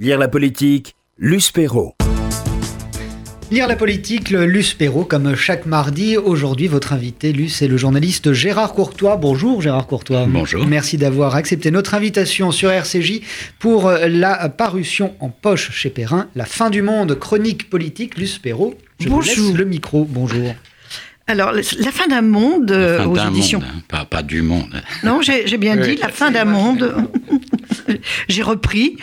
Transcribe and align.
Lire 0.00 0.16
la 0.20 0.28
politique, 0.28 0.94
Luce 1.18 1.50
Perrault. 1.50 1.96
Lire 3.50 3.66
la 3.66 3.74
politique, 3.74 4.30
le 4.30 4.46
Luce 4.46 4.72
Perrault, 4.72 5.02
comme 5.02 5.34
chaque 5.34 5.66
mardi. 5.66 6.16
Aujourd'hui, 6.16 6.68
votre 6.68 6.92
invité, 6.92 7.32
Luce, 7.32 7.62
est 7.62 7.66
le 7.66 7.76
journaliste 7.76 8.32
Gérard 8.32 8.74
Courtois. 8.74 9.16
Bonjour 9.16 9.60
Gérard 9.60 9.88
Courtois. 9.88 10.26
Bonjour. 10.28 10.64
Merci 10.68 10.98
d'avoir 10.98 11.34
accepté 11.34 11.72
notre 11.72 11.94
invitation 11.94 12.52
sur 12.52 12.70
RCJ 12.70 13.22
pour 13.58 13.90
la 13.90 14.48
parution 14.50 15.16
en 15.18 15.30
poche 15.30 15.72
chez 15.72 15.90
Perrin, 15.90 16.28
La 16.36 16.44
fin 16.44 16.70
du 16.70 16.80
monde, 16.80 17.18
chronique 17.18 17.68
politique. 17.68 18.16
Luce 18.18 18.38
Perrault, 18.38 18.74
je 19.00 19.08
vous 19.08 19.20
laisse 19.20 19.52
le 19.52 19.64
micro. 19.64 20.04
Bonjour. 20.08 20.54
Alors, 21.26 21.52
la 21.52 21.92
fin 21.92 22.06
d'un 22.06 22.22
monde 22.22 22.70
fin 22.70 23.04
aux 23.04 23.14
d'un 23.14 23.30
éditions. 23.30 23.58
monde, 23.58 23.68
hein, 23.68 23.82
pas, 23.88 24.04
pas 24.06 24.22
du 24.22 24.42
monde. 24.42 24.80
Non, 25.04 25.20
j'ai 25.22 25.46
j'ai 25.46 25.58
bien 25.58 25.76
dit 25.76 25.96
la 25.96 26.08
fin 26.08 26.30
d'un 26.30 26.46
monde. 26.46 26.94
j'ai 28.28 28.42
repris, 28.42 28.96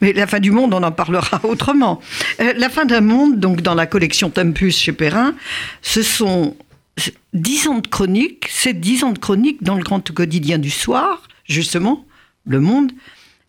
mais 0.00 0.12
la 0.12 0.26
fin 0.26 0.40
du 0.40 0.50
monde, 0.50 0.74
on 0.74 0.82
en 0.82 0.92
parlera 0.92 1.40
autrement. 1.44 2.00
Euh, 2.40 2.52
la 2.56 2.68
fin 2.68 2.84
d'un 2.84 3.00
monde, 3.00 3.38
donc 3.38 3.62
dans 3.62 3.74
la 3.74 3.86
collection 3.86 4.30
Tempus 4.30 4.78
chez 4.78 4.92
Perrin, 4.92 5.34
ce 5.82 6.02
sont 6.02 6.56
dix 7.32 7.68
ans 7.68 7.78
de 7.78 7.88
chroniques, 7.88 8.46
c'est 8.50 8.78
dix 8.78 9.04
ans 9.04 9.12
de 9.12 9.18
chroniques 9.18 9.62
dans 9.62 9.76
le 9.76 9.82
grand 9.82 10.12
quotidien 10.12 10.58
du 10.58 10.70
soir, 10.70 11.28
justement, 11.44 12.04
Le 12.46 12.60
Monde, 12.60 12.92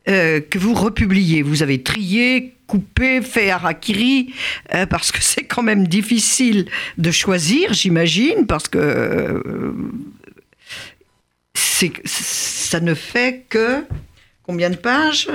euh, 0.08 0.40
que 0.40 0.58
vous 0.58 0.74
republiez. 0.74 1.42
Vous 1.42 1.64
avez 1.64 1.84
trié, 1.84 2.54
coupé, 2.68 3.22
fait 3.22 3.50
harakiri, 3.50 4.34
euh, 4.74 4.86
parce 4.86 5.12
que 5.12 5.18
c'est 5.22 5.44
quand 5.44 5.64
même 5.64 5.88
difficile 5.88 6.68
de 6.98 7.12
choisir, 7.12 7.74
j'imagine, 7.74 8.46
parce 8.48 8.68
que 8.68 9.42
ça 12.06 12.80
ne 12.80 12.94
fait 12.94 13.46
que 13.50 13.84
combien 14.44 14.70
de 14.70 14.76
pages? 14.76 15.30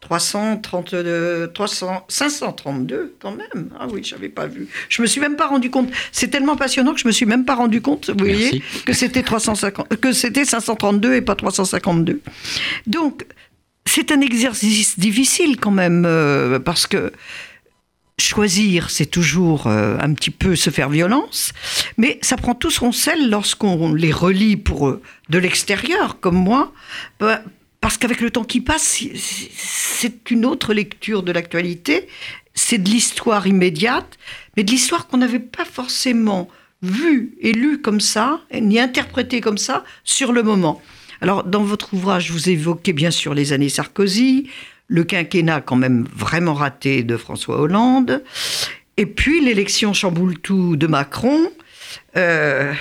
332, 0.00 1.50
300, 1.52 2.04
532 2.08 3.16
quand 3.20 3.32
même. 3.32 3.70
Ah 3.78 3.86
oui, 3.90 4.02
j'avais 4.02 4.28
pas 4.30 4.46
vu. 4.46 4.66
Je 4.88 5.02
me 5.02 5.06
suis 5.06 5.20
même 5.20 5.36
pas 5.36 5.46
rendu 5.46 5.70
compte. 5.70 5.90
C'est 6.10 6.28
tellement 6.28 6.56
passionnant 6.56 6.94
que 6.94 7.00
je 7.00 7.06
me 7.06 7.12
suis 7.12 7.26
même 7.26 7.44
pas 7.44 7.54
rendu 7.54 7.82
compte, 7.82 8.10
vous 8.10 8.18
voyez, 8.18 8.62
que 8.86 8.92
c'était 8.92 9.22
350, 9.22 9.88
que 10.00 10.12
c'était 10.12 10.44
532 10.44 11.14
et 11.14 11.20
pas 11.20 11.34
352. 11.34 12.20
Donc, 12.86 13.26
c'est 13.86 14.10
un 14.10 14.20
exercice 14.20 14.98
difficile 14.98 15.58
quand 15.58 15.70
même, 15.70 16.04
euh, 16.06 16.58
parce 16.58 16.86
que 16.86 17.12
choisir, 18.18 18.90
c'est 18.90 19.06
toujours 19.06 19.66
euh, 19.66 19.96
un 20.00 20.12
petit 20.14 20.30
peu 20.30 20.54
se 20.54 20.70
faire 20.70 20.88
violence, 20.88 21.52
mais 21.96 22.18
ça 22.22 22.36
prend 22.36 22.54
tout 22.54 22.70
son 22.70 22.92
sel 22.92 23.30
lorsqu'on 23.30 23.92
les 23.94 24.12
relit 24.12 24.56
pour 24.56 24.88
eux 24.88 25.02
de 25.28 25.38
l'extérieur, 25.38 26.20
comme 26.20 26.36
moi, 26.36 26.72
bah, 27.18 27.42
parce 27.80 27.96
qu'avec 27.96 28.20
le 28.20 28.30
temps 28.30 28.44
qui 28.44 28.60
passe, 28.60 29.02
c'est- 29.14 30.30
une 30.30 30.44
autre 30.46 30.72
lecture 30.74 31.22
de 31.22 31.32
l'actualité, 31.32 32.06
c'est 32.54 32.78
de 32.78 32.88
l'histoire 32.88 33.46
immédiate, 33.46 34.18
mais 34.56 34.64
de 34.64 34.70
l'histoire 34.70 35.06
qu'on 35.06 35.18
n'avait 35.18 35.38
pas 35.38 35.64
forcément 35.64 36.48
vue 36.82 37.34
et 37.40 37.52
lue 37.52 37.80
comme 37.80 38.00
ça, 38.00 38.40
ni 38.58 38.78
interprétée 38.78 39.40
comme 39.40 39.58
ça 39.58 39.84
sur 40.04 40.32
le 40.32 40.42
moment. 40.42 40.80
Alors, 41.20 41.44
dans 41.44 41.62
votre 41.62 41.92
ouvrage, 41.94 42.30
vous 42.30 42.48
évoquez 42.48 42.92
bien 42.94 43.10
sûr 43.10 43.34
les 43.34 43.52
années 43.52 43.68
Sarkozy, 43.68 44.48
le 44.88 45.04
quinquennat 45.04 45.60
quand 45.60 45.76
même 45.76 46.06
vraiment 46.16 46.54
raté 46.54 47.02
de 47.02 47.16
François 47.16 47.60
Hollande, 47.60 48.22
et 48.96 49.06
puis 49.06 49.44
l'élection 49.44 49.92
chamboule-tout 49.92 50.76
de 50.76 50.86
Macron, 50.86 51.50
euh, 52.16 52.72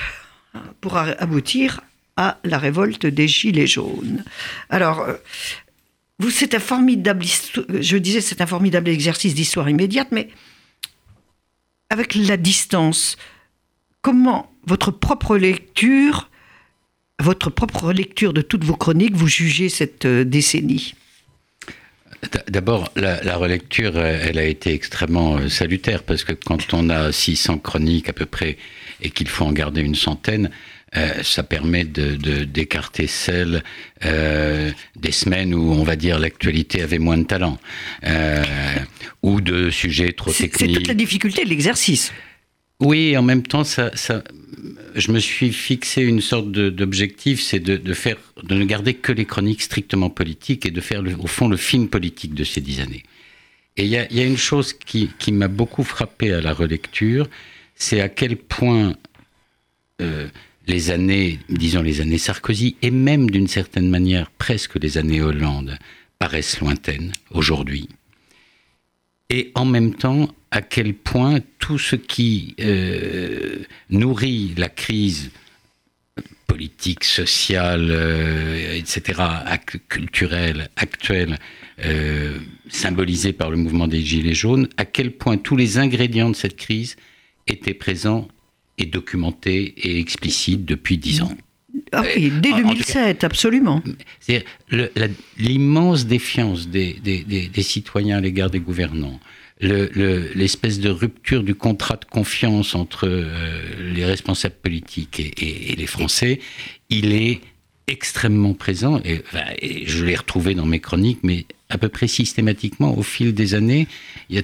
pour 0.81 0.97
aboutir 0.97 1.81
à 2.19 2.37
la 2.43 2.57
révolte 2.57 3.05
des 3.05 3.29
Gilets 3.29 3.65
jaunes. 3.65 4.25
Alors, 4.69 4.99
euh, 4.99 5.13
vous, 6.19 6.29
c'est 6.29 6.53
un 6.53 6.59
formidable, 6.59 7.23
je 7.79 7.95
disais, 7.95 8.19
c'est 8.19 8.41
un 8.41 8.45
formidable 8.45 8.89
exercice 8.89 9.33
d'histoire 9.33 9.69
immédiate, 9.69 10.09
mais 10.11 10.27
avec 11.89 12.15
la 12.15 12.35
distance, 12.35 13.15
comment 14.01 14.51
votre 14.67 14.91
propre 14.91 15.37
lecture, 15.37 16.29
votre 17.21 17.49
propre 17.49 17.93
lecture 17.93 18.33
de 18.33 18.41
toutes 18.41 18.65
vos 18.65 18.75
chroniques, 18.75 19.15
vous 19.15 19.29
jugez 19.29 19.69
cette 19.69 20.03
euh, 20.03 20.25
décennie? 20.25 20.95
D'abord, 22.49 22.91
la, 22.97 23.37
relecture, 23.37 23.93
euh, 23.95 24.19
elle 24.21 24.39
a 24.39 24.43
été 24.43 24.73
extrêmement 24.73 25.47
salutaire 25.47 26.03
parce 26.03 26.25
que 26.25 26.33
quand 26.33 26.73
on 26.73 26.89
a 26.89 27.13
600 27.13 27.59
chroniques 27.59 28.09
à 28.09 28.13
peu 28.13 28.25
près 28.25 28.57
et 29.01 29.09
qu'il 29.09 29.29
faut 29.29 29.45
en 29.45 29.53
garder 29.53 29.79
une 29.79 29.95
centaine, 29.95 30.51
euh, 30.97 31.21
ça 31.23 31.43
permet 31.43 31.83
de- 31.83 32.15
de- 32.15 32.43
d'écarter 32.45 33.07
celles 33.07 33.63
euh, 34.05 34.71
des 34.95 35.11
semaines 35.11 35.53
où 35.53 35.71
on 35.71 35.83
va 35.83 35.95
dire 35.95 36.17
l'actualité 36.19 36.81
avait 36.81 36.99
moins 36.99 37.17
de 37.17 37.23
talent 37.25 37.59
euh, 38.05 38.43
ou 39.21 39.41
de 39.41 39.69
sujets 39.69 40.13
trop 40.13 40.31
C'est 40.31 40.43
c'est 40.43 40.49
techniques. 40.49 40.75
toute 40.77 40.87
la 40.87 40.93
difficulté 40.95 41.43
de 41.43 41.49
l'exercice. 41.49 42.11
Oui, 42.81 43.15
en 43.17 43.21
même 43.23 43.43
temps, 43.43 43.65
ça, 43.65 43.91
ça, 43.93 44.23
je 44.95 45.11
me 45.11 45.19
suis 45.19 45.51
fixé 45.51 46.01
une 46.01 46.21
sorte 46.21 46.49
de- 46.51 46.69
d'objectif, 46.69 47.41
c'est 47.41 47.59
de, 47.59 47.75
de 47.75 47.93
faire, 47.93 48.15
de 48.41 48.55
ne 48.55 48.63
garder 48.63 48.93
que 48.93 49.11
les 49.11 49.25
chroniques 49.25 49.61
strictement 49.61 50.09
politiques 50.09 50.65
et 50.65 50.71
de 50.71 50.79
faire, 50.81 51.01
le- 51.01 51.13
au 51.19 51.27
fond, 51.27 51.49
le 51.49 51.57
film 51.57 51.89
politique 51.89 52.33
de 52.33 52.45
ces 52.45 52.61
dix 52.61 52.79
années. 52.79 53.03
Et 53.75 53.83
il 53.83 53.89
y 53.89 53.97
a, 53.97 54.11
y 54.11 54.21
a 54.21 54.25
une 54.25 54.37
chose 54.37 54.71
qui, 54.73 55.09
qui 55.19 55.31
m'a 55.33 55.49
beaucoup 55.49 55.83
frappé 55.83 56.33
à 56.33 56.39
la 56.41 56.53
relecture, 56.53 57.27
c'est 57.75 57.99
à 58.01 58.07
quel 58.09 58.37
point 58.37 58.95
euh, 60.01 60.27
les 60.69 60.91
années, 60.91 61.39
disons 61.49 61.81
les 61.81 61.99
années 61.99 62.17
Sarkozy, 62.17 62.77
et 62.81 62.91
même 62.91 63.29
d'une 63.29 63.47
certaine 63.47 63.89
manière 63.89 64.29
presque 64.29 64.75
les 64.75 64.97
années 64.97 65.21
Hollande, 65.21 65.77
paraissent 66.19 66.59
lointaines 66.59 67.11
aujourd'hui. 67.31 67.89
Et 69.29 69.51
en 69.55 69.65
même 69.65 69.95
temps, 69.95 70.29
à 70.51 70.61
quel 70.61 70.93
point 70.93 71.39
tout 71.59 71.79
ce 71.79 71.95
qui 71.95 72.55
euh, 72.59 73.63
nourrit 73.89 74.53
la 74.57 74.69
crise 74.69 75.31
politique, 76.47 77.03
sociale, 77.03 77.89
euh, 77.91 78.75
etc., 78.75 79.21
culturelle, 79.87 80.69
actuelle, 80.75 81.37
euh, 81.85 82.39
symbolisée 82.69 83.33
par 83.33 83.51
le 83.51 83.57
mouvement 83.57 83.87
des 83.87 84.01
Gilets 84.01 84.33
jaunes, 84.33 84.67
à 84.77 84.85
quel 84.85 85.11
point 85.11 85.37
tous 85.37 85.55
les 85.55 85.77
ingrédients 85.77 86.29
de 86.29 86.35
cette 86.35 86.57
crise 86.57 86.95
étaient 87.47 87.75
présents 87.75 88.27
et 88.79 88.85
documentés 88.85 89.73
et 89.77 89.99
explicites 89.99 90.65
depuis 90.65 90.97
dix 90.97 91.21
ans. 91.21 91.31
Ah 91.91 92.03
oui, 92.15 92.31
dès 92.41 92.49
tout 92.49 92.55
cas- 92.57 92.61
2007, 92.63 93.23
absolument. 93.23 93.81
La- 94.71 94.87
l'immense 95.37 96.05
défiance 96.05 96.67
des, 96.67 96.93
des- 97.03 97.23
des- 97.23 97.47
des 97.47 97.61
citoyens 97.63 98.17
à 98.17 98.21
l'égard 98.21 98.49
des 98.49 98.59
gouvernants, 98.59 99.19
le- 99.59 99.89
le- 99.93 100.31
l'espèce 100.35 100.79
de 100.79 100.89
rupture 100.89 101.43
du 101.43 101.55
contrat 101.55 101.95
de 101.97 102.05
confiance 102.05 102.75
entre 102.75 103.07
euh, 103.07 103.93
les 103.93 104.05
responsables 104.05 104.55
politiques 104.61 105.19
et, 105.19 105.31
et- 105.39 105.71
et 105.71 105.75
les 105.75 105.87
Français, 105.87 106.39
il 106.89 107.11
est 107.13 107.41
extrêmement 107.87 108.53
présent, 108.53 109.01
et, 109.03 109.21
et 109.61 109.87
je 109.87 110.05
l'ai 110.05 110.15
retrouvé 110.15 110.53
dans 110.53 110.65
mes 110.67 110.79
chroniques, 110.79 111.19
mais 111.23 111.45
à 111.69 111.77
peu 111.79 111.89
près 111.89 112.07
systématiquement 112.07 112.95
au 112.95 113.01
fil 113.01 113.33
des 113.33 113.55
années. 113.55 113.87
Il 114.29 114.35
y 114.35 114.39
a 114.39 114.43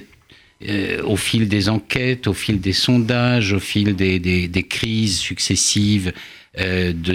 euh, 0.62 1.02
au 1.02 1.16
fil 1.16 1.48
des 1.48 1.68
enquêtes, 1.68 2.26
au 2.26 2.32
fil 2.32 2.60
des 2.60 2.72
sondages, 2.72 3.52
au 3.52 3.60
fil 3.60 3.94
des, 3.94 4.66
crises 4.68 5.18
successives 5.18 6.14
euh, 6.58 6.94
de, 6.94 7.14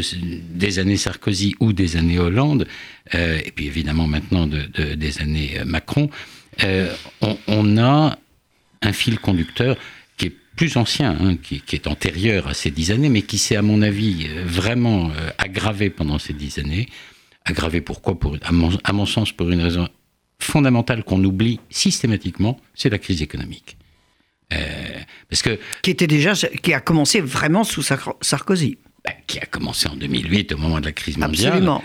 des 0.52 0.78
années 0.78 0.96
Sarkozy 0.98 1.56
ou 1.60 1.74
des 1.74 1.98
années 1.98 2.20
Hollande, 2.20 2.68
euh, 3.16 3.40
et 3.44 3.50
puis 3.50 3.66
évidemment 3.66 4.06
maintenant 4.06 4.46
de- 4.46 4.68
de- 4.74 4.94
des 4.94 5.22
années 5.22 5.60
Macron, 5.66 6.12
on, 7.48 7.78
a 7.78 8.20
un 8.84 8.94
fil 8.94 9.18
conducteur 9.18 9.76
qui 10.18 10.28
est 10.28 10.36
plus 10.56 10.78
ancien, 10.78 11.18
hein, 11.20 11.36
qui, 11.36 11.64
est 11.72 11.88
antérieur 11.88 12.48
à 12.48 12.54
ces 12.54 12.70
dix 12.70 12.92
années, 12.92 13.10
mais 13.10 13.24
qui 13.24 13.40
s'est, 13.40 13.56
à 13.56 13.64
mon 13.64 13.82
avis, 13.82 14.28
vraiment 14.46 15.12
aggravé 15.40 15.90
pendant 15.90 16.20
ces 16.20 16.34
dix 16.34 16.60
années. 16.60 16.88
Aggravé 17.46 17.82
pourquoi? 17.82 18.20
Pour, 18.20 18.38
à, 18.44 18.52
mon, 18.52 18.70
à 18.84 18.94
mon 18.94 19.08
sens, 19.08 19.32
pour 19.32 19.50
une 19.50 19.62
raison 19.62 19.88
fondamentale 20.44 21.04
qu'on 21.04 21.24
oublie 21.24 21.60
systématiquement, 21.70 22.60
c'est 22.76 22.90
la 22.90 22.98
crise 22.98 23.22
économique. 23.22 23.78
Euh, 24.54 24.58
parce 25.30 25.42
que 25.42 25.60
Qui 25.82 25.92
était 25.92 26.08
déjà, 26.08 26.34
qui 26.34 26.74
a 26.74 26.80
commencé 26.82 27.22
vraiment 27.22 27.64
sous 27.64 27.82
Sar- 27.82 28.16
Sarkozy. 28.22 28.78
bah, 29.06 29.12
qui 29.28 29.40
a 29.40 29.46
commencé 29.46 29.88
en 29.88 29.96
2008 29.96 30.52
au 30.54 30.58
moment 30.58 30.80
de 30.80 30.86
la 30.86 30.92
crise 30.92 31.18
mondiale, 31.18 31.54
Absolument. 31.54 31.84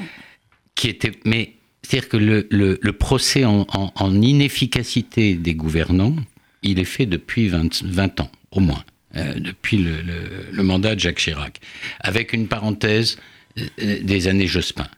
qui 0.75 0.89
était, 0.89 1.13
mais 1.25 1.53
c'est-à-dire 1.83 2.09
que 2.09 2.17
le, 2.17 2.47
le- 2.51 2.79
le 2.83 2.93
procès 2.93 3.45
en, 3.45 3.67
en- 3.73 3.93
en 3.95 4.21
inefficacité 4.21 5.35
des 5.35 5.55
gouvernants, 5.55 6.17
il 6.63 6.79
est 6.81 6.85
fait 6.85 7.07
depuis 7.07 7.49
20, 7.49 7.85
20 7.85 8.21
ans 8.21 8.31
au 8.51 8.59
moins, 8.61 8.85
euh, 9.15 9.35
depuis 9.35 9.77
le, 9.77 10.03
le- 10.03 10.47
le 10.51 10.63
mandat 10.65 10.97
de 10.97 11.01
Jacques 11.01 11.19
Chirac, 11.19 11.61
avec 12.01 12.33
une 12.33 12.49
parenthèse 12.49 13.17
euh, 13.59 14.01
des 14.03 14.27
années 14.27 14.49
Jospin. 14.49 14.89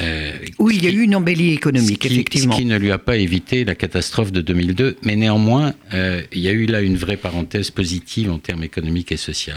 Euh, 0.00 0.32
Oui, 0.58 0.76
il 0.76 0.84
y 0.84 0.88
a 0.88 0.90
eu 0.90 1.02
une 1.02 1.14
embellie 1.16 1.52
économique, 1.52 2.02
ce 2.04 2.08
qui, 2.08 2.14
effectivement. 2.14 2.54
Ce 2.54 2.58
qui 2.58 2.64
ne 2.64 2.78
lui 2.78 2.90
a 2.90 2.98
pas 2.98 3.16
évité 3.16 3.64
la 3.64 3.74
catastrophe 3.74 4.32
de 4.32 4.40
2002, 4.40 4.96
mais 5.02 5.16
néanmoins, 5.16 5.74
euh, 5.94 6.22
il 6.32 6.40
y 6.40 6.48
a 6.48 6.52
eu 6.52 6.66
là 6.66 6.80
une 6.80 6.96
vraie 6.96 7.16
parenthèse 7.16 7.70
positive 7.70 8.30
en 8.30 8.38
termes 8.38 8.62
économiques 8.62 9.12
et 9.12 9.16
sociaux. 9.16 9.54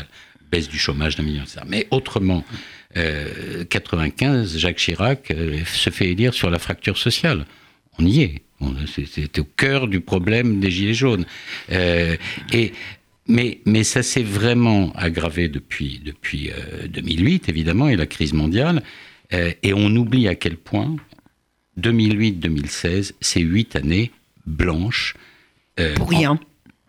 Baisse 0.51 0.67
du 0.67 0.77
chômage 0.77 1.15
d'un 1.15 1.23
million 1.23 1.43
de 1.43 1.47
ça. 1.47 1.63
Mais 1.67 1.87
autrement, 1.91 2.43
euh, 2.97 3.63
95, 3.69 4.57
Jacques 4.57 4.77
Chirac 4.77 5.31
euh, 5.31 5.59
se 5.65 5.89
fait 5.89 6.09
élire 6.09 6.33
sur 6.33 6.49
la 6.49 6.59
fracture 6.59 6.97
sociale. 6.97 7.45
on 7.99 8.05
y 8.05 8.21
est. 8.21 8.41
C'était 8.85 9.39
au 9.39 9.43
cœur 9.43 9.87
du 9.87 10.01
problème 10.01 10.59
des 10.59 10.69
Gilets 10.69 10.93
jaunes. 10.93 11.25
Euh, 11.71 12.15
et, 12.53 12.73
mais, 13.27 13.59
mais 13.65 13.83
ça 13.83 14.03
s'est 14.03 14.21
vraiment 14.23 14.91
aggravé 14.95 15.47
depuis, 15.47 15.99
depuis 16.03 16.51
2008, 16.89 17.49
évidemment, 17.49 17.87
et 17.89 17.95
la 17.95 18.05
crise 18.05 18.33
mondiale. 18.33 18.83
Et 19.31 19.73
on 19.73 19.95
oublie 19.95 20.27
à 20.27 20.35
quel 20.35 20.57
point 20.57 20.95
2008-2016, 21.79 23.13
c'est 23.21 23.39
huit 23.39 23.75
années 23.75 24.11
blanches. 24.45 25.15
Pour 25.95 26.09
rien 26.09 26.39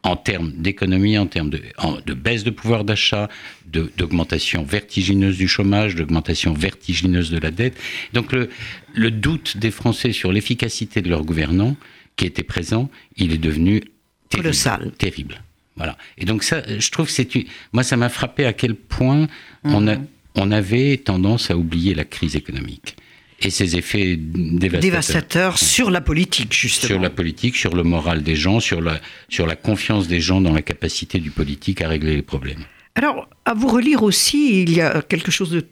en 0.02 0.16
termes 0.16 0.52
d'économie, 0.52 1.16
en 1.16 1.26
termes 1.26 1.50
de, 1.50 1.62
de, 2.04 2.14
baisse 2.14 2.44
de 2.44 2.50
pouvoir 2.50 2.84
d'achat, 2.84 3.28
d'augmentation 3.66 4.64
vertigineuse 4.64 5.36
du 5.36 5.46
chômage, 5.46 5.94
d'augmentation 5.94 6.52
vertigineuse 6.52 7.30
de 7.30 7.38
la 7.38 7.50
dette. 7.50 7.78
Donc 8.12 8.32
le, 8.32 8.50
le 8.94 9.10
doute 9.10 9.56
des 9.56 9.70
Français 9.70 10.12
sur 10.12 10.32
l'efficacité 10.32 11.02
de 11.02 11.08
leur 11.08 11.24
gouvernant, 11.24 11.76
qui 12.16 12.26
était 12.26 12.42
présent, 12.42 12.90
il 13.16 13.32
est 13.32 13.38
devenu 13.38 13.80
terrible, 14.28 14.48
colossal. 14.48 14.92
Terrible. 14.98 15.40
Voilà. 15.76 15.96
Et 16.18 16.24
donc 16.24 16.42
ça, 16.42 16.62
je 16.66 16.90
trouve 16.90 17.06
que 17.06 17.12
c'est 17.12 17.28
moi 17.72 17.82
ça 17.82 17.96
m'a 17.96 18.08
frappé 18.08 18.44
à 18.44 18.52
quel 18.52 18.74
point 18.74 19.28
on, 19.64 19.86
a, 19.86 19.96
mhm. 19.96 20.06
On 20.34 20.50
avait 20.50 20.96
tendance 20.98 21.50
à 21.50 21.56
oublier 21.56 21.94
la 21.94 22.04
crise 22.04 22.36
économique 22.36 22.96
et 23.40 23.50
ses 23.50 23.76
effets 23.76 24.16
dévastateurs. 24.16 24.80
Dévastateurs 24.80 25.58
sur 25.58 25.90
la 25.90 26.00
politique, 26.00 26.52
justement. 26.52 26.88
Sur 26.88 27.00
la 27.00 27.10
politique, 27.10 27.56
sur 27.56 27.74
le 27.74 27.82
moral 27.82 28.22
des 28.22 28.36
gens, 28.36 28.60
sur 28.60 28.80
la, 28.80 29.00
sur 29.28 29.46
la 29.46 29.56
confiance 29.56 30.08
des 30.08 30.20
gens 30.20 30.40
dans 30.40 30.52
la 30.52 30.62
capacité 30.62 31.18
du 31.18 31.30
politique 31.30 31.82
à 31.82 31.88
régler 31.88 32.16
les 32.16 32.22
problèmes. 32.22 32.64
Alors, 32.94 33.28
à 33.44 33.54
vous 33.54 33.68
relire 33.68 34.02
aussi, 34.02 34.62
il 34.62 34.72
y 34.72 34.80
a 34.80 35.02
quelque 35.02 35.30
chose 35.30 35.50
de 35.50 35.66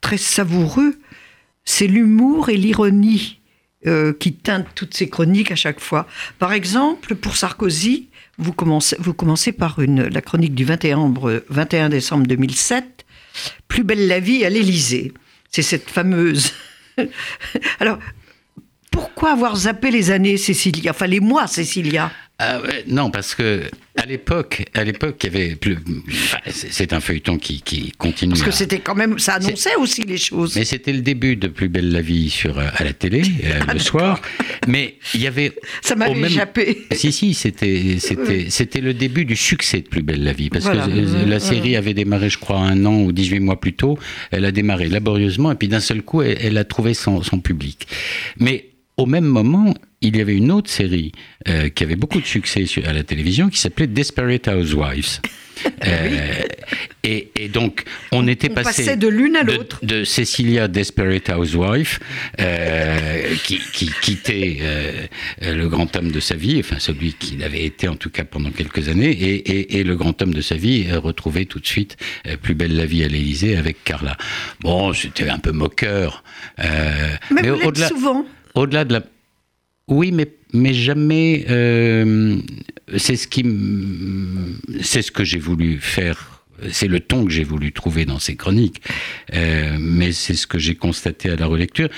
très 0.00 0.18
savoureux, 0.18 0.96
c'est 1.64 1.86
l'humour 1.86 2.48
et 2.48 2.56
l'ironie 2.56 3.38
euh, 3.86 4.12
qui 4.12 4.32
teintent 4.32 4.68
toutes 4.74 4.94
ces 4.94 5.08
chroniques 5.08 5.52
à 5.52 5.56
chaque 5.56 5.80
fois. 5.80 6.06
Par 6.38 6.52
exemple, 6.52 7.14
pour 7.14 7.36
Sarkozy, 7.36 8.08
vous 8.38 8.52
commencez, 8.52 8.96
vous 8.98 9.14
commencez 9.14 9.52
par 9.52 9.80
une, 9.80 10.02
la 10.02 10.20
chronique 10.20 10.54
du 10.54 10.64
21, 10.64 11.14
21 11.48 11.88
décembre 11.88 12.26
2007, 12.26 12.95
Plus 13.68 13.84
belle 13.84 14.06
la 14.08 14.20
vie 14.20 14.44
à 14.44 14.50
l'Élysée. 14.50 15.12
C'est 15.50 15.62
cette 15.62 15.88
fameuse. 15.90 16.52
Alors, 17.80 17.98
pourquoi 18.90 19.32
avoir 19.32 19.56
zappé 19.56 19.90
les 19.90 20.10
années, 20.10 20.36
Cécilia? 20.36 20.92
Enfin, 20.92 21.06
les 21.06 21.20
mois, 21.20 21.46
Cécilia? 21.46 22.10
Ah 22.38 22.60
non, 22.86 23.10
parce 23.10 23.34
que 23.34 23.62
à 23.96 24.04
l'époque, 24.04 24.66
à 24.74 24.84
l'époque, 24.84 25.16
il 25.22 25.32
y 25.32 25.36
avait 25.36 25.56
plus. 25.56 25.78
c'est 26.50 26.92
un 26.92 27.00
feuilleton 27.00 27.38
qui, 27.38 27.62
qui 27.62 27.92
continue. 27.92 28.32
Parce 28.32 28.42
que 28.42 28.50
c'était 28.50 28.80
quand 28.80 28.94
même, 28.94 29.18
ça 29.18 29.34
annonçait 29.34 29.74
aussi 29.76 30.02
les 30.02 30.18
choses. 30.18 30.54
Mais 30.54 30.66
c'était 30.66 30.92
le 30.92 31.00
début 31.00 31.36
de 31.36 31.48
Plus 31.48 31.70
belle 31.70 31.90
la 31.90 32.02
vie 32.02 32.28
sur 32.28 32.58
euh, 32.58 32.66
à 32.74 32.84
la 32.84 32.92
télé 32.92 33.22
euh, 33.44 33.60
ah, 33.66 33.72
le 33.72 33.78
soir. 33.78 34.20
Mais 34.68 34.96
il 35.14 35.22
y 35.22 35.26
avait. 35.26 35.52
Ça 35.80 35.96
m'avait 35.96 36.14
même... 36.14 36.26
échappé. 36.26 36.86
Si 36.92 37.10
si, 37.10 37.32
c'était 37.32 37.96
c'était 37.98 38.50
c'était 38.50 38.82
le 38.82 38.92
début 38.92 39.24
du 39.24 39.36
succès 39.36 39.80
de 39.80 39.88
Plus 39.88 40.02
belle 40.02 40.22
la 40.22 40.34
vie 40.34 40.50
parce 40.50 40.66
que 40.66 41.26
la 41.26 41.40
série 41.40 41.74
avait 41.74 41.94
démarré, 41.94 42.28
je 42.28 42.38
crois, 42.38 42.58
un 42.58 42.84
an 42.84 43.00
ou 43.00 43.12
18 43.12 43.40
mois 43.40 43.58
plus 43.58 43.72
tôt. 43.72 43.98
Elle 44.30 44.44
a 44.44 44.52
démarré 44.52 44.88
laborieusement 44.88 45.52
et 45.52 45.54
puis 45.54 45.68
d'un 45.68 45.80
seul 45.80 46.02
coup, 46.02 46.20
elle, 46.20 46.36
elle 46.38 46.58
a 46.58 46.64
trouvé 46.64 46.92
son, 46.92 47.22
son 47.22 47.40
public. 47.40 47.86
Mais 48.38 48.66
au 48.98 49.06
même 49.06 49.24
moment, 49.24 49.74
il 50.00 50.16
y 50.16 50.20
avait 50.20 50.36
une 50.36 50.52
autre 50.52 50.70
série 50.70 51.12
euh, 51.48 51.68
qui 51.68 51.82
avait 51.82 51.96
beaucoup 51.96 52.20
de 52.20 52.26
succès 52.26 52.64
à 52.84 52.92
la 52.92 53.02
télévision 53.02 53.48
qui 53.48 53.58
s'appelait 53.58 53.86
Desperate 53.86 54.48
Housewives. 54.48 55.20
Euh, 55.86 56.42
et, 57.02 57.48
donc, 57.48 57.84
on 58.12 58.28
était 58.28 58.50
passé 58.50 58.94
de 58.96 59.08
l'une 59.08 59.36
à 59.36 59.42
l'autre. 59.42 59.78
De, 59.82 60.04
Cecilia 60.04 60.68
Desperate 60.68 61.30
Housewife, 61.30 61.98
euh, 62.38 63.34
qui, 63.42 63.90
quittait 64.02 64.58
le 65.40 65.66
grand 65.68 65.96
homme 65.96 66.12
de 66.12 66.20
sa 66.20 66.34
vie, 66.34 66.60
enfin 66.60 66.76
celui 66.78 67.14
qu'il 67.14 67.42
avait 67.42 67.64
été 67.64 67.88
en 67.88 67.96
tout 67.96 68.10
cas 68.10 68.24
pendant 68.24 68.50
quelques 68.50 68.90
années, 68.90 69.10
et, 69.10 69.82
le 69.82 69.96
grand 69.96 70.20
homme 70.20 70.34
de 70.34 70.42
sa 70.42 70.56
vie 70.56 70.92
retrouvait 70.92 71.46
tout 71.46 71.58
de 71.58 71.66
suite 71.66 71.96
Plus 72.42 72.54
belle 72.54 72.76
la 72.76 72.84
vie 72.84 73.02
à 73.02 73.08
l'Élysée 73.08 73.56
avec 73.56 73.82
Carla. 73.82 74.16
Bon, 74.60 74.92
c'était 74.92 75.30
un 75.30 75.38
peu 75.38 75.52
moqueur. 75.52 76.22
mais, 76.58 77.18
mais 77.30 77.50
au-delà, 77.50 77.88
souvent. 77.88 78.26
Au-delà 78.54 78.84
de 78.84 78.92
la 78.92 79.02
oui, 79.88 80.10
mais, 80.12 80.28
mais 80.52 80.74
jamais. 80.74 81.44
Euh, 81.48 82.38
c'est 82.96 83.16
ce 83.16 83.26
que 85.12 85.24
j'ai 85.24 85.38
voulu 85.38 85.78
faire. 85.80 86.42
C'est 86.70 86.88
le 86.88 87.00
ton 87.00 87.26
que 87.26 87.30
j'ai 87.30 87.44
voulu 87.44 87.70
trouver 87.70 88.06
dans 88.06 88.18
ces 88.18 88.34
chroniques, 88.34 88.80
euh, 89.34 89.76
mais 89.78 90.12
c'est 90.12 90.34
ce 90.34 90.46
que 90.46 90.58
j'ai 90.58 90.74
constaté 90.74 91.28
à 91.28 91.36
la 91.36 91.46
relecture. 91.46 91.90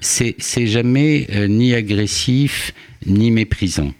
C'est, 0.00 0.34
c'est 0.38 0.66
jamais 0.66 1.26
euh, 1.34 1.48
ni 1.48 1.74
agressif 1.74 2.72
ni 3.04 3.30
méprisant 3.30 3.92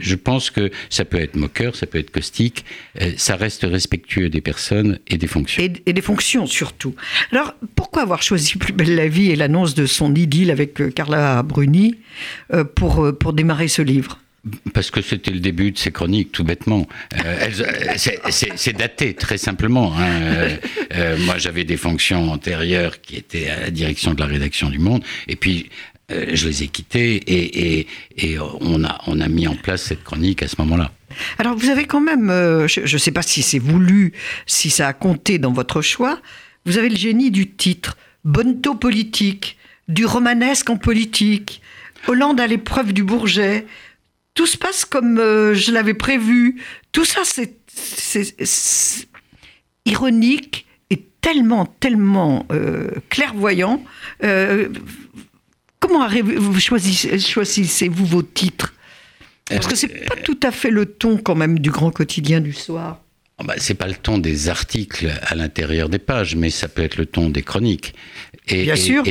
je 0.00 0.14
pense 0.14 0.50
que 0.50 0.70
ça 0.88 1.04
peut 1.04 1.20
être 1.20 1.36
moqueur, 1.36 1.76
ça 1.76 1.86
peut 1.86 1.98
être 1.98 2.10
caustique, 2.10 2.64
euh, 3.00 3.12
ça 3.16 3.36
reste 3.36 3.62
respectueux 3.62 4.28
des 4.28 4.40
personnes 4.40 4.98
et 5.08 5.18
des 5.18 5.26
fonctions. 5.26 5.62
Et, 5.62 5.92
des 5.92 6.00
fonctions 6.00 6.46
surtout. 6.46 6.94
Alors, 7.32 7.54
pourquoi 7.76 8.02
avoir 8.02 8.22
choisi 8.22 8.56
Plus 8.58 8.72
belle 8.72 8.94
la 8.94 9.08
vie 9.08 9.30
et 9.30 9.36
l'annonce 9.36 9.74
de 9.74 9.86
son 9.86 10.14
idylle 10.14 10.50
avec 10.50 10.80
euh, 10.80 10.90
Carla 10.90 11.42
Bruni 11.42 11.96
euh, 12.52 12.64
pour, 12.64 13.16
pour 13.18 13.32
démarrer 13.32 13.68
ce 13.68 13.82
livre? 13.82 14.18
Parce 14.72 14.90
que 14.90 15.02
c'était 15.02 15.32
le 15.32 15.40
début 15.40 15.70
de 15.70 15.76
ces 15.76 15.92
chroniques, 15.92 16.32
tout 16.32 16.44
bêtement. 16.44 16.88
c'est 17.98 18.72
daté, 18.72 19.12
très 19.12 19.36
simplement. 19.36 19.92
Hein. 19.98 20.56
moi, 21.26 21.36
j'avais 21.36 21.64
des 21.64 21.76
fonctions 21.76 22.32
antérieures 22.32 23.02
qui 23.02 23.16
étaient 23.16 23.50
à 23.50 23.60
la 23.60 23.70
direction 23.70 24.14
de 24.14 24.20
la 24.20 24.24
rédaction 24.24 24.70
du 24.70 24.78
Monde. 24.78 25.04
Et 25.28 25.36
puis, 25.36 25.68
je 26.10 26.48
les 26.48 26.62
ai 26.64 26.68
quittés 26.68 27.16
et, 27.16 27.86
et, 28.16 28.38
on, 28.38 28.84
a, 28.84 29.00
on 29.06 29.20
a 29.20 29.28
mis 29.28 29.46
en 29.46 29.54
place 29.54 29.82
cette 29.82 30.02
chronique 30.02 30.42
à 30.42 30.48
ce 30.48 30.56
moment-là. 30.58 30.90
Alors 31.38 31.56
vous 31.56 31.68
avez 31.68 31.86
quand 31.86 32.00
même, 32.00 32.30
euh, 32.30 32.68
je 32.68 32.80
ne 32.80 32.98
sais 32.98 33.10
pas 33.10 33.22
si 33.22 33.42
c'est 33.42 33.58
voulu, 33.58 34.12
si 34.46 34.70
ça 34.70 34.88
a 34.88 34.92
compté 34.92 35.38
dans 35.38 35.52
votre 35.52 35.82
choix, 35.82 36.20
vous 36.66 36.78
avez 36.78 36.88
le 36.88 36.96
génie 36.96 37.30
du 37.30 37.50
titre, 37.50 37.96
Bonneto 38.24 38.74
politique, 38.74 39.56
du 39.88 40.04
romanesque 40.04 40.70
en 40.70 40.76
politique, 40.76 41.62
Hollande 42.06 42.40
à 42.40 42.46
l'épreuve 42.46 42.92
du 42.92 43.02
Bourget, 43.04 43.66
tout 44.34 44.46
se 44.46 44.56
passe 44.56 44.84
comme 44.84 45.18
euh, 45.18 45.54
je 45.54 45.72
l'avais 45.72 45.94
prévu, 45.94 46.62
tout 46.92 47.04
ça 47.04 47.22
c'est 47.24 47.56
ironique 49.84 50.66
et 50.90 51.04
tellement, 51.20 51.66
tellement 51.66 52.46
clairvoyant. 53.08 53.84
Comment 55.80 56.06
vous 56.08 56.60
choisissez-vous 56.60 58.06
vos 58.06 58.22
titres? 58.22 58.74
Parce 59.46 59.66
que 59.66 59.74
c'est 59.74 60.06
pas 60.06 60.16
tout 60.16 60.38
à 60.42 60.52
fait 60.52 60.70
le 60.70 60.86
ton 60.86 61.16
quand 61.16 61.34
même 61.34 61.58
du 61.58 61.70
grand 61.70 61.90
quotidien 61.90 62.40
du 62.40 62.52
soir. 62.52 63.00
Ce 63.40 63.42
ah 63.42 63.46
bah, 63.46 63.54
c'est 63.56 63.74
pas 63.74 63.88
le 63.88 63.94
ton 63.94 64.18
des 64.18 64.50
articles 64.50 65.10
à 65.22 65.34
l'intérieur 65.34 65.88
des 65.88 65.98
pages, 65.98 66.36
mais 66.36 66.50
ça 66.50 66.68
peut 66.68 66.82
être 66.82 66.96
le 66.96 67.06
ton 67.06 67.30
des 67.30 67.42
chroniques. 67.42 67.94
Et, 68.48 68.64
Bien 68.64 68.76
sûr. 68.76 69.02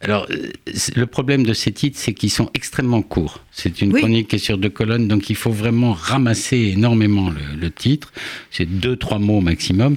alors, 0.00 0.28
le 0.28 1.06
problème 1.06 1.44
de 1.44 1.52
ces 1.52 1.72
titres, 1.72 1.98
c'est 2.00 2.14
qu'ils 2.14 2.30
sont 2.30 2.48
extrêmement 2.54 3.02
courts. 3.02 3.40
C'est 3.50 3.82
une 3.82 3.92
chronique 3.92 4.28
qui 4.28 4.36
est 4.36 4.38
sur 4.38 4.56
deux 4.56 4.70
colonnes, 4.70 5.08
donc 5.08 5.30
il 5.30 5.36
faut 5.36 5.50
vraiment 5.50 5.92
ramasser 5.92 6.58
énormément 6.76 7.28
le, 7.28 7.60
le 7.60 7.70
titre. 7.72 8.12
C'est 8.52 8.66
deux, 8.66 8.96
trois 8.96 9.18
mots 9.18 9.40
maximum. 9.40 9.96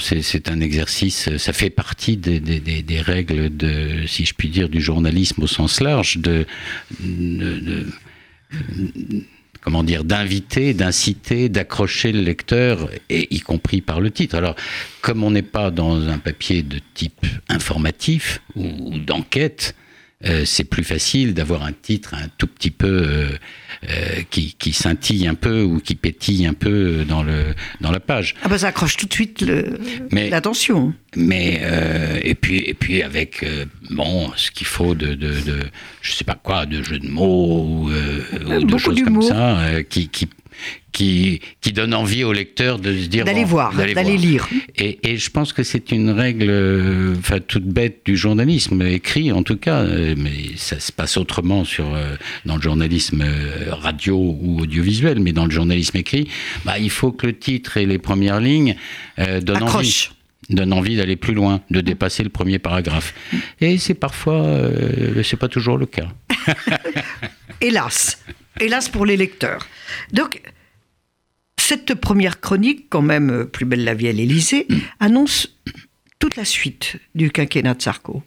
C'est 0.00 0.48
un 0.48 0.60
exercice, 0.60 1.36
ça 1.36 1.52
fait 1.52 1.70
partie 1.70 2.16
des, 2.16 3.00
règles 3.00 3.56
de, 3.56 4.06
si 4.06 4.24
je 4.24 4.34
puis 4.34 4.48
dire, 4.48 4.68
du 4.68 4.80
journalisme 4.80 5.42
au 5.42 5.46
sens 5.46 5.80
large, 5.80 6.18
de, 6.18 6.46
comment 9.60 9.84
dire, 9.84 10.02
d'inviter, 10.02 10.74
d'inciter, 10.74 11.48
d'accrocher 11.48 12.10
le 12.10 12.22
lecteur, 12.22 12.90
et 13.08 13.32
y 13.34 13.40
compris 13.40 13.80
par 13.80 14.00
le 14.00 14.10
titre. 14.10 14.34
Alors, 14.36 14.56
comme 15.00 15.22
on 15.22 15.30
n'est 15.30 15.42
pas 15.42 15.70
dans 15.70 16.08
un 16.08 16.18
papier 16.18 16.62
de 16.62 16.80
type 16.94 17.26
informatif 17.48 18.40
ou 18.56 18.98
d'enquête, 18.98 19.76
euh, 20.24 20.44
c'est 20.44 20.64
plus 20.64 20.82
facile 20.82 21.32
d'avoir 21.32 21.62
un 21.62 21.70
titre 21.70 22.14
un 22.14 22.26
tout 22.38 22.48
petit 22.48 22.72
peu 22.72 22.88
euh, 22.88 23.28
euh, 23.88 24.22
qui, 24.30 24.52
qui, 24.58 24.72
scintille 24.72 25.28
un 25.28 25.36
peu 25.36 25.62
ou 25.62 25.78
qui 25.78 25.94
pétille 25.94 26.44
un 26.44 26.54
peu 26.54 27.04
dans, 27.08 27.22
le, 27.22 27.54
dans 27.80 27.92
la 27.92 28.00
page. 28.00 28.34
Ah 28.42 28.48
bah 28.48 28.58
ça 28.58 28.66
accroche 28.68 28.96
tout 28.96 29.06
de 29.06 29.12
suite 29.12 29.44
l'attention. 30.10 30.92
Mais 31.14 31.62
et 32.24 32.34
puis 32.34 32.58
et 32.66 32.74
puis 32.74 33.02
avec 33.04 33.46
bon 33.90 34.32
ce 34.34 34.50
qu'il 34.50 34.66
faut 34.66 34.96
de, 34.96 35.14
de, 35.14 35.40
de, 35.40 35.60
je 36.02 36.12
sais 36.12 36.24
pas 36.24 36.34
quoi 36.34 36.66
de 36.66 36.82
jeux 36.82 36.98
de 36.98 37.08
mots 37.08 37.84
ou, 37.84 37.90
de 37.90 38.76
choses 38.76 39.00
comme 39.04 39.22
ça 39.22 39.84
qui, 39.88 40.08
qui 40.08 40.28
qui, 40.92 41.40
qui 41.60 41.72
donne 41.72 41.94
envie 41.94 42.24
au 42.24 42.32
lecteur 42.32 42.78
de 42.78 42.92
se 42.92 43.06
dire 43.06 43.24
d'aller 43.24 43.44
voir, 43.44 43.74
d'aller 43.74 44.16
lire. 44.16 44.48
Et, 44.76 44.98
et, 45.02 45.16
je 45.16 45.30
pense 45.30 45.52
que 45.52 45.62
c'est 45.62 45.92
une 45.92 46.10
règle, 46.10 47.14
enfin 47.18 47.38
toute 47.40 47.64
bête 47.64 48.00
du 48.04 48.16
journalisme 48.16 48.82
écrit 48.82 49.30
en 49.32 49.42
tout 49.42 49.56
cas, 49.56 49.82
euh, 49.82 50.14
mais 50.16 50.56
ça 50.56 50.80
se 50.80 50.92
passe 50.92 51.16
autrement 51.16 51.64
sur 51.64 51.94
euh, 51.94 52.16
dans 52.44 52.56
le 52.56 52.62
journalisme 52.62 53.22
euh, 53.22 53.72
radio 53.72 54.16
ou 54.16 54.60
audiovisuel, 54.60 55.20
mais 55.20 55.32
dans 55.32 55.44
le 55.44 55.50
journalisme 55.50 55.96
écrit, 55.96 56.28
bah, 56.64 56.78
il 56.78 56.90
faut 56.90 57.12
que 57.12 57.26
le 57.26 57.38
titre 57.38 57.76
et 57.76 57.86
les 57.86 57.98
premières 57.98 58.40
lignes 58.40 58.76
donnent 59.42 59.62
envie. 59.64 60.08
donne 60.50 60.72
envie 60.72 60.96
d'aller 60.96 61.16
plus 61.16 61.34
loin, 61.34 61.60
de 61.70 61.80
dépasser 61.80 62.22
le 62.22 62.28
premier 62.28 62.58
paragraphe. 62.58 63.14
Et 63.60 63.78
c'est 63.78 63.94
parfois, 63.94 64.44
euh, 64.44 65.22
c'est 65.22 65.36
pas 65.36 65.48
toujours 65.48 65.76
le 65.76 65.86
cas. 65.86 66.08
Hélas, 67.60 68.22
hélas 68.60 68.88
pour 68.88 69.06
les 69.06 69.16
lecteurs. 69.16 69.66
Donc, 70.12 70.40
cette 71.58 71.94
première 71.94 72.40
chronique, 72.40 72.86
quand 72.88 73.02
même, 73.02 73.30
euh, 73.30 73.44
Plus 73.44 73.66
belle 73.66 73.84
la 73.84 73.94
vie 73.94 74.08
à 74.08 74.12
l'Élysée, 74.12 74.66
annonce 75.00 75.58
toute 76.18 76.36
la 76.36 76.44
suite 76.44 76.96
du 77.14 77.30
quinquennat 77.30 77.74
de 77.74 77.82
Sarko. 77.82 78.22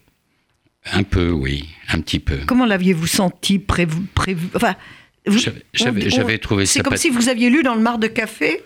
Un 0.93 1.03
peu, 1.03 1.29
oui, 1.29 1.69
un 1.89 1.99
petit 2.01 2.19
peu. 2.19 2.37
Comment 2.45 2.65
l'aviez-vous 2.65 3.07
senti 3.07 3.59
prévu, 3.59 4.01
prévu 4.15 4.47
Enfin, 4.55 4.75
j'avais 5.73 6.37
trouvé 6.37 6.65
ça. 6.65 6.73
C'est 6.73 6.83
comme 6.83 6.97
si 6.97 7.09
vous 7.09 7.29
aviez 7.29 7.49
lu 7.49 7.63
dans 7.63 7.75
le 7.75 7.81
mar 7.81 7.97
de 7.99 8.07
café. 8.07 8.63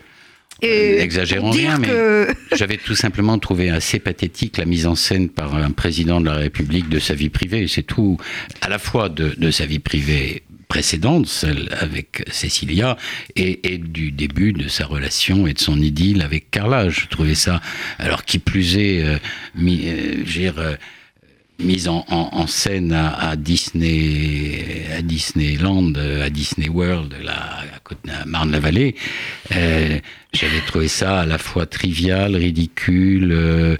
Et 0.62 0.96
N'exagérons 0.96 1.50
rien, 1.50 1.78
mais 1.78 1.88
j'avais 2.56 2.78
tout 2.78 2.94
simplement 2.94 3.38
trouvé 3.38 3.68
assez 3.68 3.98
pathétique 3.98 4.56
la 4.56 4.64
mise 4.64 4.86
en 4.86 4.94
scène 4.94 5.28
par 5.28 5.54
un 5.54 5.70
président 5.70 6.18
de 6.18 6.26
la 6.26 6.36
République 6.36 6.88
de 6.88 6.98
sa 6.98 7.12
vie 7.12 7.28
privée. 7.28 7.68
C'est 7.68 7.82
tout, 7.82 8.16
à 8.62 8.70
la 8.70 8.78
fois 8.78 9.10
de, 9.10 9.34
de 9.36 9.50
sa 9.50 9.66
vie 9.66 9.80
privée 9.80 10.44
précédente, 10.76 11.26
celle 11.26 11.70
avec 11.80 12.22
Cécilia, 12.30 12.98
et, 13.34 13.78
du 13.78 14.12
début 14.12 14.52
de 14.52 14.68
sa 14.68 14.84
relation 14.84 15.46
et 15.46 15.54
de 15.54 15.58
son 15.58 15.80
idylle 15.80 16.20
avec 16.20 16.50
Carla. 16.50 16.90
Je 16.90 17.06
trouvais 17.06 17.34
ça, 17.34 17.62
alors 17.98 18.26
qui 18.26 18.38
plus 18.38 18.76
est, 18.76 19.02
euh, 19.02 19.16
euh, 19.58 20.52
euh, 20.58 20.76
mise 21.58 21.88
en, 21.88 22.46
scène 22.46 22.92
à, 22.92 23.36
Disney, 23.36 24.84
à 24.94 25.00
Disneyland, 25.00 25.94
à 25.94 26.28
Disney 26.28 26.68
World, 26.68 27.14
là, 27.24 27.64
à, 28.08 28.26
Marne-la-Vallée, 28.26 28.96
euh, 29.52 29.98
j'avais 30.32 30.60
trouvé 30.60 30.88
ça 30.88 31.20
à 31.20 31.26
la 31.26 31.38
fois 31.38 31.64
trivial, 31.64 32.36
ridicule, 32.36 33.32
euh, 33.32 33.76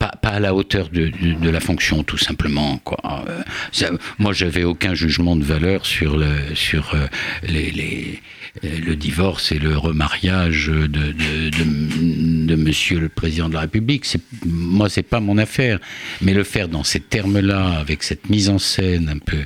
pas, 0.00 0.30
à 0.30 0.40
la 0.40 0.54
hauteur 0.54 0.88
de, 0.88 1.08
de, 1.08 1.50
la 1.50 1.60
fonction, 1.60 2.02
tout 2.02 2.16
simplement. 2.16 2.78
Quoi. 2.78 3.24
Euh, 3.28 3.42
ça, 3.70 3.90
moi, 4.18 4.32
j'avais 4.32 4.64
aucun 4.64 4.94
jugement 4.94 5.36
de 5.36 5.44
valeur 5.44 5.84
sur, 5.84 6.16
le, 6.16 6.54
sur 6.54 6.94
euh, 6.94 7.06
les, 7.46 8.20
le 8.62 8.94
divorce 8.96 9.52
et 9.52 9.58
le 9.58 9.76
remariage 9.76 10.68
de, 10.68 10.86
de, 10.86 12.56
Monsieur 12.56 12.98
le 12.98 13.08
Président 13.08 13.48
de 13.48 13.54
la 13.54 13.60
République. 13.60 14.04
C'est, 14.04 14.20
moi, 14.44 14.88
c'est 14.88 15.02
pas 15.02 15.20
mon 15.20 15.38
affaire. 15.38 15.78
Mais 16.20 16.34
le 16.34 16.44
faire 16.44 16.68
dans 16.68 16.84
ces 16.84 17.00
termes-là, 17.00 17.78
avec 17.78 18.02
cette 18.02 18.28
mise 18.28 18.48
en 18.48 18.58
scène 18.58 19.08
un 19.08 19.18
peu 19.18 19.44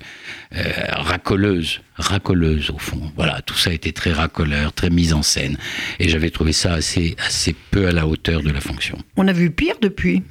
euh, 0.56 0.62
racoleuse, 0.90 1.80
racoleuse 1.96 2.70
au 2.70 2.78
fond. 2.78 3.12
Voilà, 3.16 3.40
tout 3.42 3.56
ça 3.56 3.72
été 3.72 3.92
très 3.92 4.12
racoleur, 4.12 4.72
très 4.72 4.90
mise 4.90 5.12
en 5.12 5.22
scène. 5.22 5.58
Et 5.98 6.08
j'avais 6.08 6.30
trouvé 6.30 6.52
ça 6.52 6.72
assez, 6.74 7.16
assez 7.26 7.54
peu 7.70 7.88
à 7.88 7.92
la 7.92 8.06
hauteur 8.06 8.42
de 8.42 8.50
la 8.50 8.60
fonction. 8.60 8.98
On 9.16 9.26
a 9.28 9.32
vu 9.32 9.50
pire 9.50 9.76
depuis. 9.80 10.22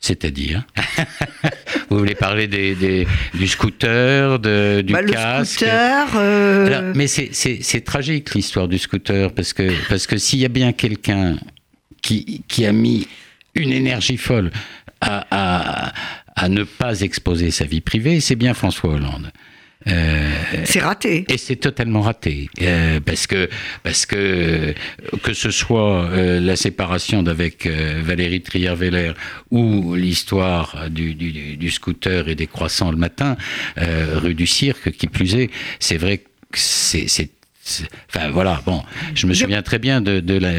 C'est-à-dire 0.00 0.64
Vous 1.90 1.98
voulez 1.98 2.14
parler 2.14 2.46
des, 2.48 2.74
des, 2.74 3.06
du 3.34 3.48
scooter, 3.48 4.38
de, 4.38 4.82
du 4.82 4.92
bah, 4.92 5.02
casque 5.02 5.60
Le 5.60 5.66
scooter. 5.66 6.08
Euh... 6.16 6.66
Alors, 6.66 6.82
mais 6.94 7.06
c'est 7.06 7.84
tragique 7.84 8.34
l'histoire 8.34 8.68
du 8.68 8.78
scooter 8.78 9.32
parce 9.32 9.52
que, 9.52 9.72
parce 9.88 10.06
que 10.06 10.16
s'il 10.16 10.40
y 10.40 10.44
a 10.44 10.48
bien 10.48 10.72
quelqu'un 10.72 11.36
qui, 12.02 12.42
qui 12.48 12.66
a 12.66 12.72
mis 12.72 13.08
une 13.54 13.72
énergie 13.72 14.16
folle 14.16 14.50
à, 15.00 15.26
à, 15.30 15.92
à 16.36 16.48
ne 16.48 16.64
pas 16.64 17.00
exposer 17.00 17.50
sa 17.50 17.64
vie 17.64 17.80
privée, 17.80 18.20
c'est 18.20 18.36
bien 18.36 18.54
François 18.54 18.90
Hollande. 18.90 19.32
Euh, 19.88 20.30
c'est 20.64 20.80
raté. 20.80 21.24
Et 21.28 21.38
c'est 21.38 21.56
totalement 21.56 22.00
raté. 22.00 22.50
Euh, 22.62 23.00
parce 23.00 23.26
que, 23.26 23.48
parce 23.82 24.06
que, 24.06 24.74
que 25.22 25.32
ce 25.32 25.50
soit 25.50 26.10
euh, 26.10 26.40
la 26.40 26.56
séparation 26.56 27.22
d'avec 27.22 27.66
Valérie 27.66 28.42
Trier-Veller 28.42 29.12
ou 29.50 29.94
l'histoire 29.94 30.88
du, 30.90 31.14
du, 31.14 31.56
du, 31.56 31.70
scooter 31.70 32.28
et 32.28 32.34
des 32.34 32.46
croissants 32.46 32.90
le 32.90 32.96
matin, 32.96 33.36
rue 33.76 34.34
du 34.34 34.46
Cirque, 34.46 34.90
qui 34.90 35.06
plus 35.06 35.34
est, 35.34 35.50
c'est 35.78 35.96
vrai 35.96 36.18
que 36.18 36.24
c'est 36.58 37.30
Enfin 38.08 38.30
voilà, 38.30 38.62
bon, 38.64 38.82
je 39.14 39.26
me 39.26 39.34
souviens 39.34 39.62
très 39.62 39.78
bien 39.78 40.00
de, 40.00 40.20
de, 40.20 40.38
la, 40.38 40.52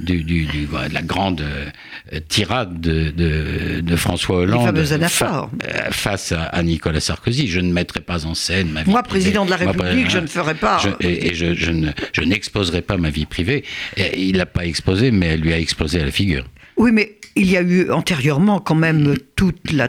du, 0.00 0.24
du, 0.24 0.46
du, 0.46 0.66
de 0.66 0.94
la 0.94 1.02
grande 1.02 1.42
euh, 1.42 2.20
tirade 2.28 2.80
de, 2.80 3.96
François 3.96 4.38
Hollande 4.38 4.84
fa 5.08 5.48
euh, 5.68 5.90
face 5.90 6.32
à, 6.32 6.44
à, 6.44 6.62
Nicolas 6.62 7.00
Sarkozy. 7.00 7.48
Je 7.48 7.60
ne 7.60 7.72
mettrai 7.72 8.00
pas 8.00 8.26
en 8.26 8.34
scène 8.34 8.70
ma 8.70 8.82
vie 8.82 8.90
Moi, 8.90 9.02
privée. 9.02 9.20
président 9.20 9.44
de 9.44 9.50
la 9.50 9.56
République, 9.56 9.94
Moi, 9.94 10.08
je 10.08 10.18
ne 10.18 10.26
ferai 10.26 10.54
pas. 10.54 10.78
Je, 10.78 10.88
et, 11.06 11.28
et 11.28 11.34
je, 11.34 11.54
je, 11.54 11.70
ne, 11.70 11.90
je 12.12 12.22
n'exposerai 12.22 12.82
pas 12.82 12.96
ma 12.96 13.10
vie 13.10 13.26
privée. 13.26 13.64
Et 13.96 14.20
il 14.22 14.36
l'a 14.36 14.46
pas 14.46 14.64
exposé, 14.66 15.10
mais 15.10 15.26
elle 15.26 15.40
lui 15.40 15.52
a 15.52 15.58
explosé 15.58 16.00
à 16.00 16.04
la 16.04 16.10
figure. 16.10 16.44
Oui, 16.76 16.90
mais 16.92 17.18
il 17.36 17.50
y 17.50 17.56
a 17.56 17.62
eu 17.62 17.90
antérieurement 17.90 18.60
quand 18.60 18.74
même 18.74 19.16
toute 19.36 19.72
la 19.72 19.88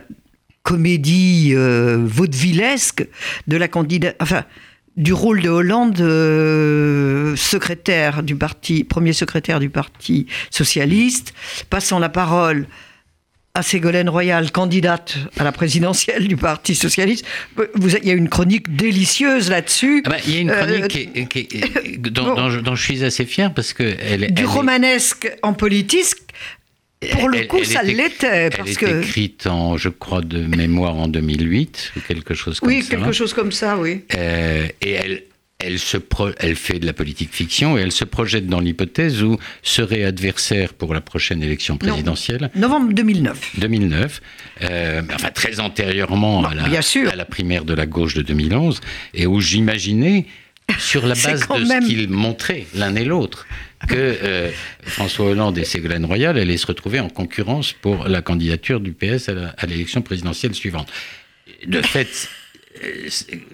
comédie 0.64 1.52
euh, 1.54 2.00
vaudevillesque 2.04 3.08
de 3.48 3.58
la 3.58 3.68
candidate. 3.68 4.16
Enfin, 4.20 4.44
du 4.98 5.14
rôle 5.14 5.42
de 5.42 5.50
Hollande, 5.50 6.00
euh, 6.00 7.36
secrétaire 7.36 8.24
du 8.24 8.36
parti, 8.36 8.84
premier 8.84 9.14
secrétaire 9.14 9.60
du 9.60 9.70
parti 9.70 10.28
socialiste, 10.50 11.34
passant 11.70 12.00
la 12.00 12.10
parole 12.10 12.68
à 13.56 13.62
Ségolène 13.62 14.10
Royal, 14.10 14.52
candidate 14.52 15.18
à 15.38 15.44
la 15.46 15.54
présidentielle 15.54 16.28
du 16.28 16.36
Parti 16.36 16.76
socialiste. 16.76 17.26
Vous, 17.56 17.96
il 17.96 18.06
y 18.06 18.12
a 18.12 18.14
une 18.14 18.28
chronique 18.28 18.76
délicieuse 18.76 19.50
là-dessus. 19.50 20.04
Ah 20.06 20.10
ben, 20.10 20.18
il 20.28 20.34
y 20.34 20.38
a 20.38 20.42
une 20.42 20.52
chronique 20.52 20.84
euh, 20.84 20.88
qui, 20.88 21.28
qui, 21.28 21.48
qui, 21.48 21.98
dont, 21.98 22.26
bon, 22.26 22.36
dont, 22.36 22.50
je, 22.50 22.60
dont, 22.60 22.76
je, 22.76 22.84
suis 22.84 23.04
assez 23.06 23.26
fier 23.26 23.54
parce 23.54 23.72
que 23.72 23.84
elle, 23.84 24.34
du 24.34 24.44
elle 24.44 24.48
romanesque 24.48 25.32
en 25.42 25.54
politique. 25.54 26.16
Pour 27.12 27.30
le 27.30 27.40
elle, 27.40 27.48
coup, 27.48 27.58
elle 27.60 27.66
ça 27.66 27.84
l'était. 27.84 28.50
Elle 28.58 28.70
est 28.70 28.80
que... 28.80 29.02
écrite, 29.02 29.48
en, 29.48 29.78
je 29.78 29.90
crois, 29.90 30.22
de 30.22 30.40
mémoire 30.40 30.96
en 30.96 31.08
2008, 31.08 31.94
ou 31.98 32.00
quelque 32.02 32.34
chose 32.34 32.60
comme 32.60 32.70
oui, 32.70 32.82
ça. 32.82 32.96
Oui, 32.96 33.02
quelque 33.02 33.12
chose 33.14 33.34
comme 33.34 33.52
ça, 33.52 33.78
oui. 33.78 34.04
Euh, 34.16 34.68
et 34.82 34.92
elle, 34.92 35.24
elle, 35.60 35.80
se 35.80 35.98
pro... 35.98 36.30
elle 36.38 36.56
fait 36.56 36.80
de 36.80 36.86
la 36.86 36.94
politique 36.94 37.34
fiction 37.34 37.78
et 37.78 37.82
elle 37.82 37.92
se 37.92 38.04
projette 38.04 38.48
dans 38.48 38.60
l'hypothèse 38.60 39.24
où 39.24 39.38
serait 39.64 40.04
adversaire 40.04 40.74
pour 40.74 40.94
la 40.94 41.02
prochaine 41.02 41.42
élection 41.42 41.78
présidentielle. 41.78 42.52
Non. 42.56 42.62
Novembre 42.68 42.94
2009. 42.94 43.52
2009, 43.58 44.22
euh, 44.62 45.02
enfin 45.14 45.30
très 45.30 45.60
antérieurement 45.60 46.42
bon, 46.42 46.48
à, 46.48 46.56
la, 46.56 46.64
à 46.64 47.16
la 47.16 47.26
primaire 47.26 47.66
de 47.66 47.74
la 47.74 47.86
gauche 47.86 48.14
de 48.16 48.22
2011, 48.22 48.82
et 49.14 49.26
où 49.28 49.40
j'imaginais, 49.40 50.26
sur 50.80 51.06
la 51.06 51.14
base 51.24 51.48
de 51.48 51.68
même... 51.68 51.84
ce 51.84 51.88
qu'ils 51.88 52.10
montraient 52.10 52.66
l'un 52.74 52.96
et 52.96 53.06
l'autre, 53.06 53.48
que 53.88 53.96
euh, 53.96 54.52
François 54.84 55.28
Hollande 55.28 55.58
et 55.58 55.66
Ségolène 55.66 56.06
Royal 56.06 56.38
allaient 56.38 56.58
se 56.58 56.68
retrouver 56.68 57.00
en 57.00 57.10
concurrence 57.10 57.74
pour 57.74 58.08
la 58.08 58.22
candidature 58.22 58.80
du 58.80 58.92
PS 58.94 59.30
à 59.30 59.66
l'élection 59.66 60.02
présidentielle 60.02 60.56
suivante. 60.56 60.92
De 61.68 61.82
fait, 61.82 62.30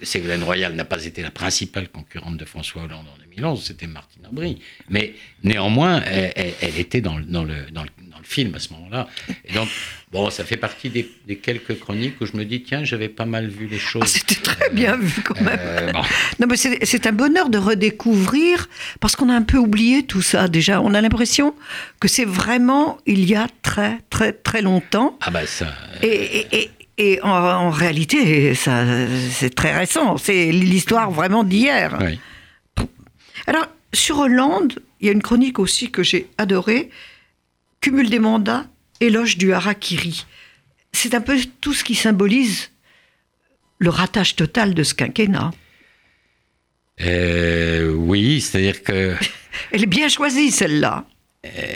Ségolène 0.02 0.42
Royal 0.42 0.74
n'a 0.74 0.84
pas 0.84 1.04
été 1.04 1.22
la 1.22 1.30
principale 1.30 1.88
concurrente 1.88 2.36
de 2.36 2.44
François 2.44 2.82
Hollande 2.82 3.06
en 3.12 3.18
2011, 3.36 3.62
c'était 3.64 3.86
Martine 3.86 4.26
Aubry. 4.30 4.58
Mais 4.88 5.14
néanmoins, 5.42 6.02
elle, 6.02 6.32
elle, 6.36 6.54
elle 6.60 6.78
était 6.78 7.00
dans 7.00 7.18
le, 7.18 7.24
dans, 7.24 7.44
le, 7.44 7.70
dans, 7.70 7.82
le, 7.82 7.90
dans 8.10 8.18
le 8.18 8.24
film 8.24 8.54
à 8.54 8.58
ce 8.58 8.72
moment-là. 8.74 9.08
Et 9.44 9.52
donc, 9.52 9.68
bon, 10.10 10.30
ça 10.30 10.44
fait 10.44 10.56
partie 10.56 10.90
des, 10.90 11.10
des, 11.26 11.36
quelques 11.36 11.78
chroniques 11.78 12.20
où 12.20 12.26
je 12.26 12.36
me 12.36 12.44
dis, 12.44 12.62
tiens, 12.62 12.84
j'avais 12.84 13.08
pas 13.08 13.24
mal 13.24 13.48
vu 13.48 13.66
les 13.66 13.78
choses. 13.78 14.02
Ah, 14.04 14.06
c'était 14.06 14.40
très 14.40 14.70
bien 14.70 14.96
vu 14.96 15.22
quand 15.22 15.40
même. 15.40 15.58
Euh, 15.60 15.92
bon. 15.92 16.02
Non, 16.40 16.46
mais 16.48 16.56
c'est 16.56 17.06
un 17.06 17.12
bonheur 17.12 17.48
de 17.48 17.58
redécouvrir, 17.58 18.68
parce 19.00 19.16
qu'on 19.16 19.28
a 19.28 19.34
un 19.34 19.42
peu 19.42 19.58
oublié 19.58 20.04
tout 20.04 20.22
ça 20.22 20.48
déjà. 20.48 20.80
On 20.80 20.94
a 20.94 21.00
l'impression 21.00 21.54
que 22.00 22.08
c'est 22.08 22.24
vraiment 22.24 22.98
il 23.06 23.24
y 23.28 23.34
a 23.34 23.46
très, 23.62 23.98
très, 24.10 24.32
très 24.32 24.62
longtemps. 24.62 25.16
Ah, 25.20 25.30
bah 25.30 25.46
ça. 25.46 25.72
Et, 26.02 26.08
et, 26.08 26.46
et 26.62 26.70
et 26.98 27.20
en, 27.22 27.30
en 27.30 27.70
réalité, 27.70 28.54
c'est 28.54 29.54
très 29.54 29.76
récent. 29.76 30.16
C'est 30.18 30.52
l'histoire 30.52 31.10
vraiment 31.10 31.44
d'hier. 31.44 31.98
Oui. 32.00 32.18
Alors, 33.46 33.66
sur 33.92 34.18
Hollande, 34.18 34.78
il 35.00 35.06
y 35.06 35.08
a 35.08 35.12
une 35.12 35.22
chronique 35.22 35.58
aussi 35.58 35.90
que 35.90 36.02
j'ai 36.02 36.28
adorée. 36.38 36.90
Cumul 37.80 38.10
des 38.10 38.18
mandats, 38.18 38.66
éloge 39.00 39.36
du 39.36 39.52
harakiri. 39.52 40.26
C'est 40.92 41.14
un 41.14 41.20
peu 41.20 41.38
tout 41.60 41.72
ce 41.72 41.82
qui 41.82 41.94
symbolise 41.94 42.70
le 43.78 43.90
ratage 43.90 44.36
total 44.36 44.74
de 44.74 44.82
ce 44.82 44.94
quinquennat. 44.94 45.50
Euh, 47.00 47.92
oui, 47.92 48.40
c'est-à-dire 48.40 48.82
que... 48.82 49.16
Elle 49.72 49.82
est 49.82 49.86
bien 49.86 50.08
choisie, 50.08 50.52
celle-là. 50.52 51.04
Euh, 51.44 51.74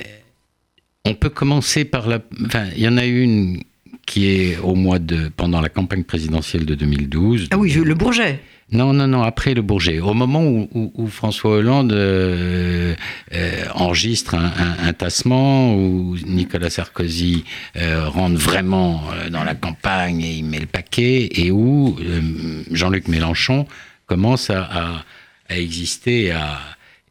on 1.04 1.14
peut 1.14 1.30
commencer 1.30 1.84
par 1.84 2.06
la... 2.06 2.20
Enfin, 2.44 2.68
il 2.76 2.82
y 2.82 2.88
en 2.88 2.96
a 2.98 3.04
une 3.04 3.62
qui 4.06 4.28
est 4.28 4.58
au 4.58 4.74
mois 4.74 4.98
de 4.98 5.28
pendant 5.36 5.60
la 5.60 5.68
campagne 5.68 6.04
présidentielle 6.04 6.64
de 6.64 6.74
2012. 6.74 7.48
Ah 7.50 7.58
oui, 7.58 7.72
le 7.72 7.94
Bourget. 7.94 8.40
Non, 8.72 8.92
non, 8.92 9.06
non, 9.06 9.22
après 9.22 9.54
le 9.54 9.62
Bourget. 9.62 10.00
Au 10.00 10.12
moment 10.12 10.44
où, 10.44 10.68
où, 10.74 10.92
où 10.94 11.06
François 11.06 11.52
Hollande 11.52 11.92
euh, 11.92 12.94
euh, 13.32 13.64
enregistre 13.74 14.34
un, 14.34 14.46
un, 14.46 14.88
un, 14.88 14.92
tassement, 14.92 15.76
où 15.76 16.16
Nicolas 16.26 16.70
Sarkozy 16.70 17.44
euh, 17.76 18.08
rentre 18.08 18.40
vraiment 18.40 19.02
dans 19.30 19.44
la 19.44 19.54
campagne 19.54 20.22
et 20.22 20.32
il 20.32 20.44
met 20.44 20.58
le 20.58 20.66
paquet, 20.66 21.28
et 21.32 21.52
où 21.52 21.96
Jean-Luc 22.72 23.06
Mélenchon 23.06 23.66
commence 24.06 24.50
à, 24.50 24.62
à, 24.64 25.04
à 25.48 25.58
exister 25.58 26.24
et 26.24 26.30
à, 26.32 26.58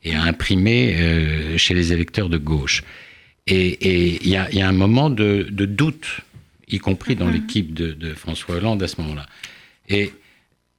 et 0.03 0.13
à 0.13 0.23
imprimer 0.23 1.57
chez 1.57 1.73
les 1.73 1.93
électeurs 1.93 2.27
de 2.27 2.37
gauche. 2.37 2.83
Et 3.47 4.23
il 4.23 4.29
y, 4.29 4.35
a, 4.35 4.67
un 4.67 4.71
moment 4.71 5.09
de, 5.09 5.47
doute, 5.51 6.21
y 6.67 6.79
compris 6.79 7.15
dans 7.15 7.27
mm-hmm. 7.27 7.33
l'équipe 7.33 7.73
de, 7.73 8.13
François 8.13 8.55
Hollande 8.55 8.81
à 8.83 8.87
ce 8.87 9.01
moment-là. 9.01 9.25
Et 9.87 10.11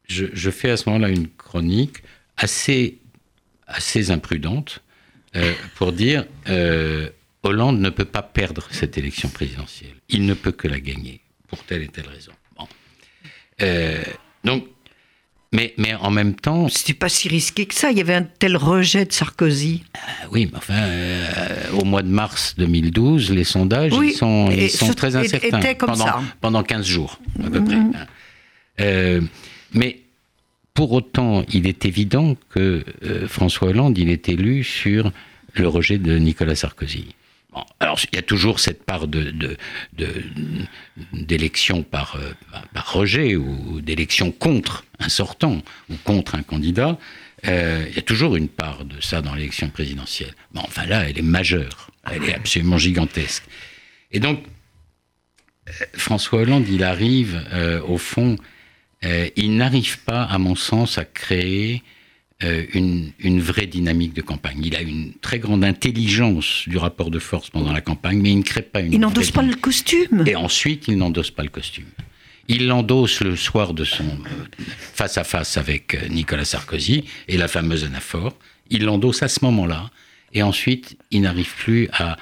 je, 0.08 0.50
fais 0.50 0.70
à 0.70 0.76
ce 0.76 0.88
moment-là 0.88 1.08
une 1.10 1.28
chronique 1.28 2.02
assez, 2.36 2.98
assez 3.66 4.10
imprudente 4.10 4.82
euh, 5.34 5.52
pour 5.74 5.92
dire 5.92 6.24
euh, 6.48 7.08
Hollande 7.42 7.80
ne 7.80 7.90
peut 7.90 8.04
pas 8.04 8.22
perdre 8.22 8.66
cette 8.70 8.98
élection 8.98 9.28
présidentielle. 9.28 9.94
Il 10.08 10.26
ne 10.26 10.34
peut 10.34 10.52
que 10.52 10.68
la 10.68 10.80
gagner, 10.80 11.20
pour 11.48 11.62
telle 11.64 11.82
et 11.82 11.88
telle 11.88 12.08
raison. 12.08 12.32
Bon. 12.58 12.68
Euh, 13.62 14.02
donc, 14.44 14.66
mais, 15.56 15.74
mais 15.78 15.94
en 15.94 16.10
même 16.10 16.34
temps. 16.34 16.68
C'était 16.68 16.94
pas 16.94 17.08
si 17.08 17.28
risqué 17.28 17.66
que 17.66 17.74
ça. 17.74 17.90
Il 17.90 17.98
y 17.98 18.00
avait 18.00 18.14
un 18.14 18.22
tel 18.22 18.56
rejet 18.56 19.06
de 19.06 19.12
Sarkozy. 19.12 19.82
oui, 20.30 20.48
mais 20.52 20.58
enfin, 20.58 20.82
au 21.72 21.84
mois 21.84 22.02
de 22.02 22.08
mars 22.08 22.54
2012, 22.58 23.32
les 23.32 23.44
sondages 23.44 23.92
ils 24.02 24.12
sont, 24.12 24.50
ils 24.50 24.70
sont 24.70 24.92
très 24.92 25.16
incertains. 25.16 25.60
pendant, 25.78 26.06
pendant 26.40 26.62
15 26.62 26.86
jours, 26.86 27.18
à 27.44 27.50
peu 27.50 27.64
près. 27.64 27.76
Mmh. 27.76 29.28
mais 29.72 30.00
pour 30.74 30.92
autant, 30.92 31.42
il 31.52 31.66
est 31.66 31.86
évident 31.86 32.36
que 32.50 32.84
euh, 33.02 33.26
François 33.26 33.68
Hollande, 33.68 33.96
il 33.96 34.10
est 34.10 34.28
élu 34.28 34.62
sur 34.62 35.10
le 35.54 35.68
rejet 35.68 35.96
de 35.96 36.18
Nicolas 36.18 36.54
Sarkozy. 36.54 37.06
Alors, 37.80 37.98
il 38.12 38.16
y 38.16 38.18
a 38.18 38.22
toujours 38.22 38.60
cette 38.60 38.84
part 38.84 39.08
d'élection 39.08 39.56
de, 41.76 41.82
de, 41.82 41.88
par, 41.88 42.16
euh, 42.16 42.32
par, 42.74 42.92
rejet 42.92 43.34
ou 43.36 43.80
d'élection 43.80 44.30
contre 44.30 44.84
un 44.98 45.08
sortant 45.08 45.62
ou 45.88 45.94
contre 46.04 46.34
un 46.34 46.42
candidat. 46.42 46.98
Euh, 47.46 47.86
il 47.88 47.96
y 47.96 47.98
a 47.98 48.02
toujours 48.02 48.36
une 48.36 48.48
part 48.48 48.84
de 48.84 49.00
ça 49.00 49.22
dans 49.22 49.34
l'élection 49.34 49.70
présidentielle. 49.70 50.34
Bon, 50.52 50.60
enfin 50.64 50.84
là, 50.86 51.08
elle 51.08 51.18
est 51.18 51.22
majeure. 51.22 51.90
Elle 52.10 52.24
est 52.24 52.34
absolument 52.34 52.78
gigantesque. 52.78 53.44
Et 54.12 54.20
donc, 54.20 54.44
François 55.94 56.40
Hollande, 56.40 56.68
il 56.68 56.84
arrive, 56.84 57.42
au 57.88 57.98
fond, 57.98 58.36
euh, 59.04 59.28
il 59.36 59.56
n'arrive 59.56 59.98
pas, 60.00 60.24
à 60.24 60.38
mon 60.38 60.54
sens, 60.54 60.98
à 60.98 61.04
créer 61.04 61.82
euh, 62.44 62.64
une, 62.74 63.40
vraie 63.40 63.66
dynamique 63.66 64.12
de 64.12 64.20
campagne. 64.20 64.60
Il 64.62 64.76
a 64.76 64.82
une 64.82 65.12
très 65.20 65.38
grande 65.38 65.64
intelligence 65.64 66.64
du 66.66 66.76
rapport 66.76 67.10
de 67.10 67.18
force 67.18 67.48
pendant 67.48 67.72
la 67.72 67.80
campagne, 67.80 68.20
mais 68.20 68.30
il 68.30 68.38
ne 68.38 68.42
crée 68.42 68.62
pas 68.62 68.80
une. 68.80 68.92
Il 68.92 69.00
n'endosse 69.00 69.30
pas 69.30 69.42
le 69.42 69.54
costume. 69.54 70.24
Et 70.26 70.36
ensuite, 70.36 70.86
il 70.88 70.98
n'endosse 70.98 71.30
pas 71.30 71.42
le 71.42 71.48
costume. 71.48 71.86
Il 72.48 72.68
l'endosse 72.68 73.20
le 73.22 73.36
soir 73.36 73.74
de 73.74 73.84
son 73.84 74.04
face 74.94 75.18
à 75.18 75.24
face 75.24 75.56
avec 75.56 75.94
euh, 75.94 76.08
Nicolas 76.08 76.44
Sarkozy 76.44 77.04
et 77.26 77.36
la 77.36 77.48
fameuse 77.48 77.84
anaphore. 77.84 78.36
Il 78.70 78.84
l'endosse 78.84 79.22
à 79.22 79.28
ce 79.28 79.44
moment-là, 79.44 79.90
et 80.32 80.42
ensuite, 80.42 80.98
il 81.10 81.22
n'arrive 81.22 81.52
plus 81.56 81.88
à, 81.92 82.16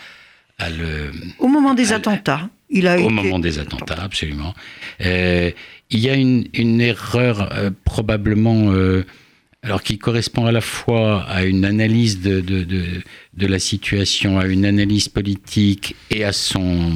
le. 0.71 1.11
Au 1.39 1.49
moment 1.49 1.75
des 1.75 1.93
attentats. 1.93 2.49
Il 2.71 2.87
a 2.87 2.99
au 2.99 3.11
moment 3.11 3.39
des 3.39 3.59
attentats, 3.59 4.03
absolument. 4.03 4.55
Il 5.91 6.01
y 6.01 6.09
a 6.09 6.15
une, 6.15 6.81
erreur 6.81 7.53
euh, 7.53 7.71
probablement, 7.85 8.73
euh, 8.73 9.05
alors 9.65 9.83
qui 9.83 9.99
correspond 9.99 10.47
à 10.47 10.53
la 10.53 10.61
fois 10.61 11.25
à 11.25 11.45
une 11.45 11.65
analyse 11.65 12.21
de, 12.21 12.41
de, 12.41 13.47
la 13.47 13.59
situation, 13.59 14.39
à 14.39 14.47
une 14.47 14.65
analyse 14.65 15.09
politique 15.09 15.97
et 16.11 16.23
à 16.25 16.33
son 16.33 16.93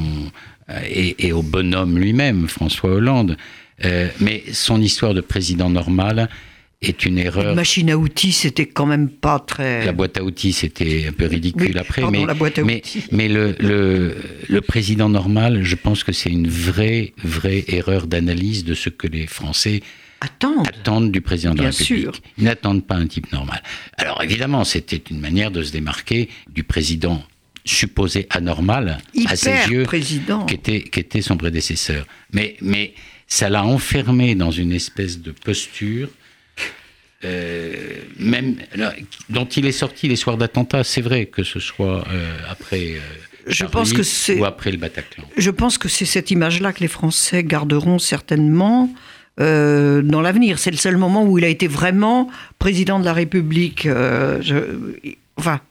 euh, 0.69 0.79
et, 0.87 1.31
au 1.33 1.41
bonhomme 1.41 1.97
lui-même, 1.97 2.47
François 2.47 2.91
Hollande. 2.91 3.35
mais 4.19 4.43
son 4.53 4.81
histoire 4.81 5.13
de 5.13 5.21
président 5.21 5.69
normal 5.69 6.29
est 6.81 7.05
une 7.05 7.17
erreur. 7.17 7.45
La 7.45 7.55
machine 7.55 7.89
à 7.89 7.97
outils, 7.97 8.31
c'était 8.31 8.65
quand 8.65 8.85
même 8.85 9.09
pas 9.09 9.39
très. 9.39 9.85
La 9.85 9.91
boîte 9.91 10.17
à 10.17 10.23
outils, 10.23 10.53
c'était 10.53 11.07
un 11.09 11.11
peu 11.11 11.25
ridicule 11.25 11.77
après, 11.77 12.03
mais, 12.09 12.25
mais, 12.63 12.81
mais, 13.11 13.27
le, 13.27 13.55
le, 13.59 14.15
le, 14.47 14.61
président 14.61 15.09
normal, 15.09 15.63
je 15.63 15.75
pense 15.75 16.03
que 16.03 16.13
c'est 16.13 16.29
une 16.29 16.47
vraie, 16.47 17.13
vraie 17.23 17.65
erreur 17.67 18.07
d'analyse 18.07 18.63
de 18.63 18.73
ce 18.73 18.89
que 18.89 19.07
les 19.07 19.27
Français 19.27 19.81
attendent, 20.21 20.67
attendent 20.67 21.11
du 21.11 21.21
président 21.21 21.53
de 21.53 21.61
la 21.61 21.69
République. 21.69 22.03
Sûr. 22.03 22.13
Ils 22.37 22.43
n'attendent 22.45 22.85
pas 22.85 22.95
un 22.95 23.07
type 23.07 23.31
normal. 23.31 23.61
Alors 23.97 24.21
évidemment, 24.23 24.63
c'était 24.63 25.01
une 25.09 25.19
manière 25.19 25.51
de 25.51 25.63
se 25.63 25.71
démarquer 25.71 26.29
du 26.49 26.63
président 26.63 27.23
supposé 27.65 28.27
anormal 28.29 28.99
à 29.27 29.35
ses 29.35 29.69
yeux, 29.69 29.83
président. 29.83 30.45
Qui, 30.45 30.55
était, 30.55 30.81
qui 30.81 30.99
était 30.99 31.21
son 31.21 31.37
prédécesseur. 31.37 32.07
Mais, 32.33 32.55
mais 32.61 32.93
ça 33.27 33.49
l'a 33.49 33.63
enfermé 33.63 34.33
dans 34.33 34.51
une 34.51 34.71
espèce 34.71 35.19
de 35.19 35.31
posture 35.31 36.09
euh, 37.25 37.73
même 38.17 38.55
dont 39.29 39.45
il 39.45 39.65
est 39.65 39.73
sorti 39.73 40.07
les 40.07 40.15
soirs 40.15 40.37
d'attentat, 40.37 40.85
c'est 40.85 41.01
vrai 41.01 41.25
que 41.25 41.43
ce 41.43 41.59
soit 41.59 42.05
euh, 42.07 42.37
après. 42.49 42.93
Euh, 42.93 42.99
je 43.47 43.65
pense 43.65 43.91
que 43.91 44.03
c'est 44.03 44.39
ou 44.39 44.45
après 44.45 44.71
le 44.71 44.77
Bataclan. 44.77 45.25
Je 45.35 45.51
pense 45.51 45.77
que 45.77 45.89
c'est 45.89 46.05
cette 46.05 46.31
image-là 46.31 46.71
que 46.71 46.79
les 46.79 46.87
Français 46.87 47.43
garderont 47.43 47.99
certainement 47.99 48.89
dans 49.39 50.21
l'avenir. 50.21 50.59
C'est 50.59 50.71
le 50.71 50.77
seul 50.77 50.97
moment 50.97 51.25
où 51.25 51.37
il 51.37 51.45
a 51.45 51.47
été 51.47 51.67
vraiment 51.67 52.29
président 52.59 52.99
de 52.99 53.05
la 53.05 53.13
République. 53.13 53.83
Je, 53.83 54.55
enfin, 55.37 55.61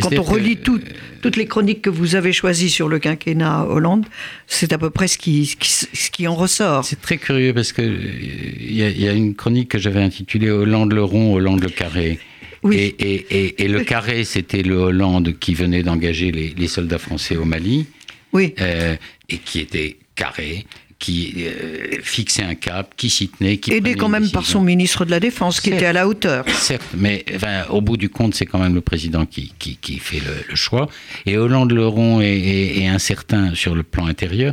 quand 0.00 0.18
on 0.18 0.22
relit 0.22 0.56
toutes 0.56 1.36
les 1.36 1.46
chroniques 1.46 1.82
que 1.82 1.90
vous 1.90 2.14
avez 2.14 2.32
choisies 2.32 2.70
sur 2.70 2.88
le 2.88 2.98
quinquennat 2.98 3.66
Hollande, 3.66 4.06
c'est 4.46 4.72
à 4.72 4.78
peu 4.78 4.90
près 4.90 5.08
ce 5.08 5.18
qui, 5.18 5.46
ce 5.46 6.10
qui, 6.10 6.26
en 6.26 6.34
ressort. 6.34 6.84
C'est 6.84 7.00
très 7.00 7.18
curieux 7.18 7.52
parce 7.54 7.72
que 7.72 7.82
il 7.82 8.74
y, 8.74 9.08
a 9.08 9.12
une 9.12 9.34
chronique 9.34 9.70
que 9.70 9.78
j'avais 9.78 10.02
intitulée 10.02 10.50
Hollande 10.50 10.92
le 10.92 11.04
rond, 11.04 11.34
Hollande 11.34 11.62
le 11.62 11.68
carré. 11.68 12.18
Oui. 12.62 12.94
Et, 12.98 13.68
le 13.68 13.80
carré, 13.84 14.24
c'était 14.24 14.62
le 14.62 14.76
Hollande 14.76 15.38
qui 15.38 15.54
venait 15.54 15.82
d'engager 15.82 16.30
les, 16.32 16.68
soldats 16.68 16.98
français 16.98 17.36
au 17.36 17.44
Mali. 17.44 17.86
Oui. 18.32 18.54
Euh, 18.60 18.96
et 19.28 19.38
qui 19.38 19.60
était 19.60 19.96
carré 20.14 20.66
qui 21.00 21.34
euh, 21.38 21.98
fixait 22.02 22.44
un 22.44 22.54
cap, 22.54 22.92
qui 22.96 23.10
s'y 23.10 23.28
tenait, 23.28 23.56
qui 23.56 23.72
aidé 23.72 23.94
quand 23.94 24.10
même 24.10 24.30
par 24.30 24.44
son 24.44 24.60
ministre 24.60 25.06
de 25.06 25.10
la 25.10 25.18
Défense, 25.18 25.60
qui 25.60 25.70
était 25.70 25.86
à 25.86 25.94
la 25.94 26.06
hauteur. 26.06 26.44
Certes, 26.48 26.84
mais 26.94 27.24
au 27.70 27.80
bout 27.80 27.96
du 27.96 28.10
compte, 28.10 28.34
c'est 28.34 28.46
quand 28.46 28.58
même 28.58 28.74
le 28.74 28.82
président 28.82 29.26
qui, 29.26 29.52
qui, 29.58 29.98
fait 29.98 30.20
le, 30.20 30.54
choix. 30.54 30.88
Et 31.26 31.38
Hollande 31.38 31.72
Leron 31.72 32.20
est, 32.20 32.78
est, 32.78 32.86
incertain 32.86 33.54
sur 33.54 33.74
le 33.74 33.82
plan 33.82 34.06
intérieur. 34.06 34.52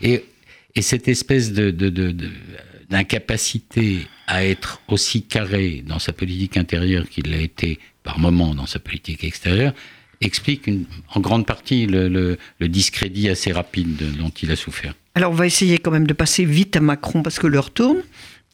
Et, 0.00 0.24
et 0.74 0.82
cette 0.82 1.08
espèce 1.08 1.52
de, 1.52 1.70
d'incapacité 2.88 4.06
à 4.26 4.46
être 4.46 4.80
aussi 4.88 5.22
carré 5.22 5.84
dans 5.86 5.98
sa 5.98 6.14
politique 6.14 6.56
intérieure 6.56 7.06
qu'il 7.08 7.30
l'a 7.30 7.40
été 7.40 7.78
par 8.02 8.18
moment 8.18 8.54
dans 8.54 8.66
sa 8.66 8.78
politique 8.78 9.24
extérieure 9.24 9.74
explique 10.22 10.70
en 11.14 11.20
grande 11.20 11.46
partie 11.46 11.86
le, 11.86 12.08
le 12.08 12.68
discrédit 12.68 13.28
assez 13.28 13.52
rapide 13.52 14.16
dont 14.18 14.30
il 14.30 14.50
a 14.50 14.56
souffert. 14.56 14.94
Alors, 15.14 15.32
on 15.32 15.34
va 15.34 15.46
essayer 15.46 15.78
quand 15.78 15.90
même 15.90 16.06
de 16.06 16.14
passer 16.14 16.44
vite 16.44 16.76
à 16.76 16.80
Macron 16.80 17.22
parce 17.22 17.38
que 17.38 17.46
l'heure 17.46 17.70
tourne. 17.70 18.02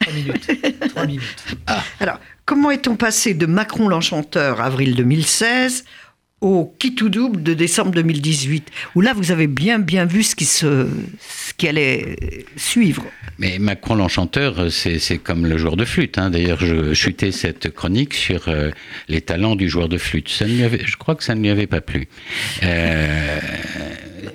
Trois 0.01 0.13
minutes. 0.13 0.51
Trois 0.89 1.07
minutes. 1.07 1.45
Ah. 1.67 1.83
Alors, 2.01 2.21
comment 2.45 2.71
est-on 2.71 2.97
passé 2.97 3.35
de 3.35 3.47
Macron 3.47 3.89
l'enchanteur, 3.89 4.61
avril 4.61 4.95
2016, 4.95 5.85
au 6.41 6.73
qui 6.79 6.95
tout 6.95 7.09
double 7.09 7.43
de 7.43 7.53
décembre 7.55 7.91
2018, 7.93 8.71
où 8.95 9.01
là, 9.01 9.13
vous 9.13 9.33
avez 9.33 9.47
bien, 9.47 9.79
bien 9.79 10.05
vu 10.05 10.23
ce 10.23 10.37
qui, 10.37 11.69
allait 11.69 12.17
suivre. 12.57 13.05
Mais 13.39 13.59
Macron 13.59 13.97
l'enchanteur, 13.97 14.71
c'est 14.71 15.19
comme 15.19 15.47
le 15.47 15.59
joueur 15.59 15.77
de 15.77 15.85
flûte. 15.85 16.19
Hein. 16.19 16.31
D'ailleurs, 16.31 16.61
je 16.61 16.95
chutais 16.95 17.33
cette 17.33 17.71
chronique 17.71 18.15
sur 18.15 18.49
euh, 18.49 18.71
les 19.09 19.21
talents 19.21 19.57
du 19.57 19.69
joueur 19.69 19.89
de 19.89 19.99
flûte. 19.99 20.29
Je 20.29 20.97
crois 20.97 21.17
que 21.17 21.25
ça 21.25 21.35
ne 21.35 21.41
lui 21.41 21.51
avait 21.51 21.67
pas 21.67 21.81
plu. 21.81 22.09
Euh, 22.63 23.41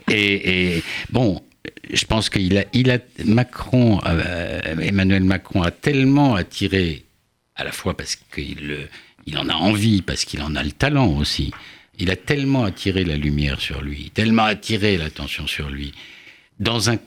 et, 0.10 0.84
bon, 1.10 1.42
je 1.92 2.06
pense 2.06 2.30
qu'il 2.30 2.58
a, 2.58 2.66
il 2.74 2.92
a 2.92 3.00
Macron, 3.26 4.02
euh, 4.06 4.62
Emmanuel 4.82 5.24
Macron 5.24 5.62
a 5.62 5.72
tellement 5.72 6.36
attiré, 6.36 7.06
à 7.56 7.64
la 7.64 7.72
fois 7.72 7.96
parce 7.96 8.16
qu'il 8.16 8.88
il 9.26 9.38
en 9.38 9.48
a 9.50 9.54
envie, 9.54 10.02
parce 10.02 10.26
qu'il 10.26 10.42
en 10.42 10.56
a 10.56 10.64
le 10.64 10.72
talent 10.72 11.18
aussi. 11.18 11.52
Il 12.00 12.10
a 12.10 12.16
tellement 12.16 12.64
attiré 12.64 13.04
la 13.04 13.18
lumière 13.18 13.60
sur 13.62 13.82
lui, 13.82 14.12
tellement 14.14 14.46
attiré 14.46 14.98
l'attention 14.98 15.48
sur 15.48 15.70
lui, 15.70 15.94
dans 16.60 16.90
un 16.90 16.98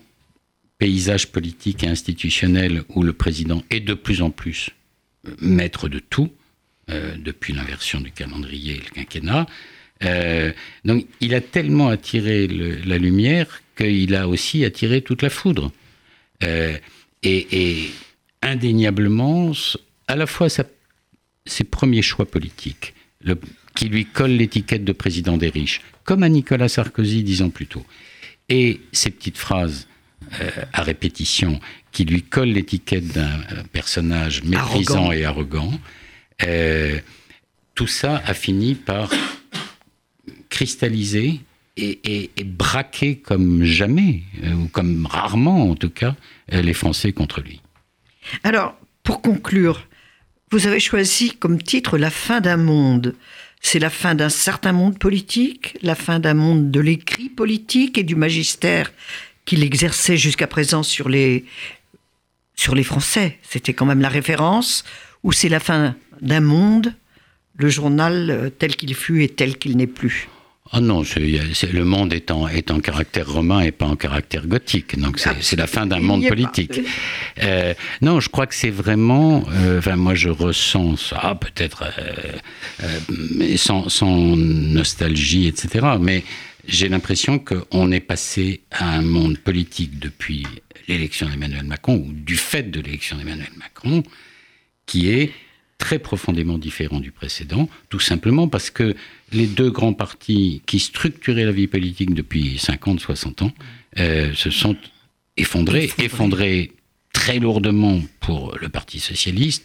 paysage 0.79 1.29
politique 1.29 1.83
et 1.83 1.89
institutionnel 1.89 2.83
où 2.91 3.03
le 3.03 3.13
président 3.13 3.63
est 3.71 3.81
de 3.81 3.95
plus 3.95 4.23
en 4.23 4.31
plus 4.31 4.71
euh, 5.27 5.35
maître 5.41 5.89
de 5.89 5.99
tout, 5.99 6.33
euh, 6.91 7.17
depuis 7.17 7.53
l'inversion 7.53 8.01
du 8.01 8.13
calendrier 8.13 8.75
et 8.75 8.81
le 8.81 8.91
quinquennat. 8.95 9.47
donc 10.85 11.07
il 11.21 11.35
a 11.35 11.41
tellement 11.41 11.89
attiré 11.89 12.47
la 12.47 12.99
lumière 12.99 13.63
qu'il 13.77 14.15
a 14.15 14.29
aussi 14.29 14.65
attiré 14.65 15.03
toute 15.03 15.23
la 15.23 15.31
foudre. 15.31 15.71
Euh, 16.43 16.77
et, 17.23 17.91
indéniablement, 18.43 19.53
à 20.07 20.17
la 20.17 20.27
fois 20.27 20.49
ses 20.49 21.65
premiers 21.65 22.03
choix 22.03 22.27
politiques, 22.27 22.95
qui 23.77 23.89
lui 23.89 24.07
collent 24.07 24.37
l'étiquette 24.37 24.85
de 24.85 24.93
président 24.93 25.37
des 25.37 25.49
riches, 25.49 25.81
comme 26.03 26.25
à 26.25 26.29
Nicolas 26.29 26.69
Sarkozy 26.69 27.23
dix 27.23 27.43
ans 27.43 27.51
plus 27.51 27.69
tôt, 27.69 27.87
et 28.49 28.81
ces 28.93 29.11
petites 29.11 29.39
phrases 29.39 29.87
euh, 30.41 30.51
à 30.73 30.83
répétition 30.83 31.61
qui 31.93 32.05
lui 32.05 32.23
collent 32.23 32.53
l'étiquette 32.53 33.07
d'un 33.07 33.31
personnage 33.73 34.43
méprisant 34.43 35.13
et 35.13 35.25
arrogant, 35.25 35.71
euh, 36.43 36.99
tout 37.77 37.87
ça 37.87 38.23
a 38.27 38.35
fini 38.35 38.75
par 38.75 39.11
cristalliser 40.49 41.41
et, 41.77 42.31
braquer 42.45 43.17
comme 43.17 43.65
jamais, 43.65 44.23
euh, 44.43 44.53
ou 44.53 44.69
comme 44.69 45.07
rarement 45.07 45.71
en 45.71 45.75
tout 45.75 45.91
cas, 45.91 46.17
euh, 46.53 46.63
les 46.63 46.73
Français 46.73 47.13
contre 47.13 47.41
lui. 47.41 47.61
Alors, 48.43 48.75
pour 49.03 49.21
conclure, 49.21 49.87
vous 50.51 50.67
avez 50.67 50.81
choisi 50.81 51.33
comme 51.33 51.63
titre 51.63 51.99
La 51.99 52.11
fin 52.11 52.41
d'un 52.41 52.57
monde. 52.57 53.15
C'est 53.61 53.79
la 53.79 53.91
fin 53.91 54.15
d'un 54.15 54.29
certain 54.29 54.73
monde 54.73 54.99
politique, 54.99 55.77
la 55.83 55.95
fin 55.95 56.19
d'un 56.19 56.35
monde 56.35 56.71
de 56.71 56.81
l'écrit 56.81 57.29
politique 57.29 57.99
et 57.99 58.05
du 58.05 58.15
magistère 58.15 58.93
qu'il 59.45 59.63
exerçait 59.63 60.17
jusqu'à 60.17 60.47
présent 60.47 60.83
sur 60.83 61.09
les, 61.09 61.45
sur 62.55 62.75
les 62.75 62.85
Français. 62.85 63.39
C'était 63.43 63.75
quand 63.75 63.87
même 63.87 64.01
la 64.01 64.09
référence. 64.09 64.85
Ou 65.23 65.33
c'est 65.33 65.49
la 65.49 65.61
fin 65.61 65.97
d'un 66.21 66.41
monde, 66.41 66.95
le 67.57 67.69
journal 67.69 68.31
euh, 68.31 68.51
tel 68.51 68.77
qu'il 68.77 68.95
fut 68.95 69.23
et 69.23 69.29
tel 69.29 69.59
qu'il 69.59 69.77
n'est 69.77 69.87
plus 69.87 70.29
ah 70.73 70.81
non, 70.81 71.03
le 71.03 71.83
monde 71.85 72.13
est 72.13 72.31
en, 72.31 72.49
est 72.49 72.71
en, 72.71 72.81
caractère 72.81 73.31
romain 73.31 73.61
et 73.61 73.71
pas 73.71 73.87
en 73.87 73.97
caractère 73.97 74.47
gothique. 74.47 74.99
Donc 74.99 75.21
c'est 75.41 75.57
la 75.57 75.67
fin 75.67 75.87
d'un 75.87 76.01
monde 76.01 76.27
politique. 76.27 76.81
Euh, 77.43 77.75
non, 78.03 78.21
je 78.21 78.29
crois 78.29 78.47
que 78.47 78.55
c'est 78.55 78.71
vraiment. 78.71 79.45
Euh, 79.51 79.79
enfin, 79.79 79.97
moi, 79.97 80.15
je 80.15 80.29
ressens 80.29 80.97
ça, 80.97 81.39
peut-être 81.41 81.85
euh, 82.83 83.57
sans, 83.57 83.89
sans, 83.89 84.37
nostalgie, 84.37 85.47
etc. 85.47 85.87
Mais 86.01 86.25
j'ai 86.67 86.89
l'impression 86.89 87.39
qu'on 87.39 87.93
est 87.93 88.01
passé 88.01 88.63
à 88.73 88.91
un 88.91 89.03
monde 89.03 89.39
politique 89.39 89.99
depuis 90.01 90.45
l'élection 90.89 91.29
d'Emmanuel 91.29 91.65
Macron, 91.65 92.05
ou 92.09 92.13
du 92.13 92.37
fait 92.37 92.71
de 92.71 92.81
l'élection 92.81 93.17
d'Emmanuel 93.17 93.53
Macron, 93.57 94.03
qui 94.87 95.11
est 95.11 95.33
très 95.79 95.99
profondément 95.99 96.59
différent 96.59 97.01
du 97.01 97.13
précédent, 97.13 97.69
tout 97.89 98.01
simplement 98.01 98.49
parce 98.49 98.71
que 98.71 98.95
les 99.33 99.47
deux 99.47 99.71
grands 99.71 99.93
partis 99.93 100.63
qui 100.67 100.79
structuraient 100.79 101.45
la 101.45 101.53
vie 101.53 101.67
politique 101.67 102.15
depuis 102.15 102.59
50, 102.59 103.01
60 103.01 103.43
ans 103.43 103.53
euh, 103.99 104.33
se 104.35 104.51
sont 104.51 104.77
effondrés, 105.37 105.91
effondrés 105.99 106.73
très 107.13 107.39
lourdement 107.39 108.01
pour 108.21 108.57
le 108.61 108.69
Parti 108.69 109.01
socialiste, 109.01 109.65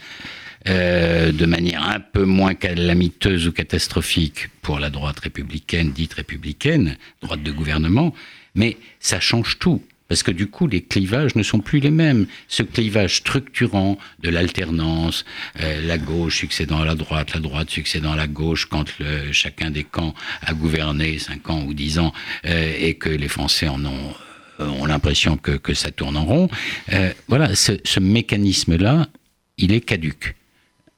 euh, 0.68 1.32
de 1.32 1.46
manière 1.46 1.88
un 1.90 2.00
peu 2.00 2.24
moins 2.24 2.54
calamiteuse 2.54 3.48
ou 3.48 3.52
catastrophique 3.52 4.50
pour 4.62 4.80
la 4.80 4.90
droite 4.90 5.20
républicaine, 5.20 5.92
dite 5.92 6.14
républicaine, 6.14 6.98
droite 7.22 7.42
de 7.42 7.52
gouvernement, 7.52 8.14
mais 8.54 8.78
ça 9.00 9.20
change 9.20 9.58
tout. 9.60 9.82
Parce 10.12 10.24
que 10.24 10.32
du 10.32 10.48
coup, 10.48 10.68
les 10.68 10.82
clivages 10.82 11.36
ne 11.36 11.42
sont 11.42 11.60
plus 11.60 11.80
les 11.80 11.90
mêmes. 11.90 12.26
Ce 12.50 12.64
clivage 12.64 13.16
structurant 13.16 13.98
de 14.20 14.30
l'alternance, 14.30 15.24
euh, 15.62 15.80
la 15.88 15.98
gauche 15.98 16.36
succédant 16.40 16.82
à 16.82 16.86
la 16.86 16.96
droite, 16.96 17.34
la 17.34 17.40
droite 17.40 17.70
succédant 17.70 18.12
à 18.12 18.18
la 18.18 18.28
gauche, 18.28 18.66
quand 18.66 18.84
chacun 19.32 19.72
des 19.72 19.86
camps 19.86 20.14
a 20.42 20.54
gouverné 20.54 21.18
5 21.18 21.50
ans 21.50 21.64
ou 21.66 21.74
10 21.74 22.00
ans, 22.00 22.12
euh, 22.44 22.74
et 22.78 22.96
que 22.96 23.08
les 23.08 23.30
Français 23.30 23.70
en 23.70 23.86
ont 23.86 24.14
euh, 24.60 24.68
ont 24.68 24.86
l'impression 24.86 25.38
que, 25.38 25.52
que, 25.52 25.74
ça 25.74 25.92
tourne 25.92 26.18
en 26.18 26.26
rond. 26.26 26.50
voilà, 27.30 27.56
ce, 27.56 28.00
mécanisme-là, 28.02 29.08
il 29.58 29.72
est 29.72 29.80
caduque. 29.80 30.36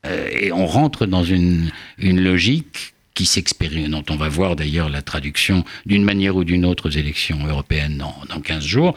et 0.08 0.52
on 0.52 0.66
rentre 0.66 1.06
dans 1.06 1.24
une 1.24 1.70
logique 2.00 2.93
qui 3.14 3.26
s'expérimente, 3.26 3.92
dont 3.92 4.14
on 4.14 4.18
va 4.18 4.30
voir 4.30 4.56
d'ailleurs 4.56 4.90
la 4.90 5.02
traduction 5.02 5.64
d'une 5.86 6.04
manière 6.04 6.36
ou 6.36 6.44
d'une 6.44 6.66
autre 6.66 6.90
aux 6.90 6.92
élections 6.92 7.46
européennes 7.46 7.98
dans, 7.98 8.16
dans 8.30 8.42
15 8.42 8.64
jours. 8.64 8.96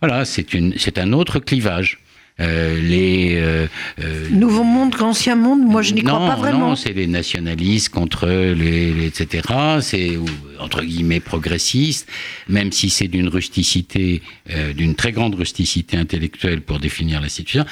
Voilà, 0.00 0.24
c'est 0.24 0.98
un 0.98 1.12
autre 1.12 1.38
clivage. 1.38 1.98
Euh, 2.40 2.80
les 2.80 3.34
euh, 3.34 3.66
euh, 4.00 4.28
nouveau 4.30 4.64
monde 4.64 4.96
qu'ancien 4.96 5.34
monde 5.34 5.60
moi 5.60 5.82
je 5.82 5.92
n'y 5.92 6.02
crois 6.02 6.20
pas 6.20 6.36
vraiment 6.36 6.70
non 6.70 6.76
c'est 6.76 6.94
les 6.94 7.06
nationalistes 7.06 7.90
contre 7.90 8.28
les, 8.28 8.94
les 8.94 9.06
etc 9.06 9.42
c'est 9.82 10.18
entre 10.58 10.82
guillemets 10.82 11.20
progressistes 11.20 12.08
même 12.48 12.72
si 12.72 12.88
c'est 12.88 13.08
d'une 13.08 13.28
rusticité 13.28 14.22
euh, 14.50 14.72
d'une 14.72 14.94
très 14.94 15.12
grande 15.12 15.34
rusticité 15.34 15.98
intellectuelle 15.98 16.62
pour 16.62 16.78
définir 16.78 17.20
la 17.20 17.28
situation 17.28 17.70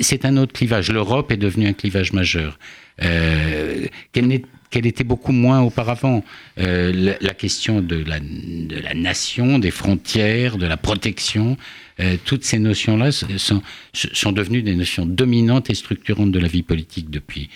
c'est 0.00 0.24
un 0.24 0.38
autre 0.38 0.54
clivage 0.54 0.90
l'Europe 0.90 1.30
est 1.30 1.36
devenue 1.36 1.66
un 1.66 1.74
clivage 1.74 2.14
majeur 2.14 2.58
euh, 3.02 3.86
qu'elle 4.12 4.86
était 4.86 5.04
beaucoup 5.04 5.32
moins 5.32 5.60
auparavant. 5.60 6.24
Euh, 6.58 7.16
la, 7.20 7.34
question 7.34 7.80
de 7.80 7.96
la, 7.96 8.20
de 8.20 8.80
la, 8.80 8.94
nation, 8.94 9.58
des 9.58 9.70
frontières, 9.70 10.58
de 10.58 10.66
la 10.66 10.76
protection, 10.76 11.56
euh, 12.00 12.16
toutes 12.24 12.44
ces 12.44 12.58
notions-là 12.58 13.12
sont, 13.12 13.62
sont, 13.92 14.32
devenues 14.32 14.62
des 14.62 14.74
notions 14.74 15.06
dominantes 15.06 15.70
et 15.70 15.74
structurantes 15.74 16.32
de 16.32 16.38
la 16.38 16.48
vie 16.48 16.62
politique 16.62 17.10
depuis 17.10 17.48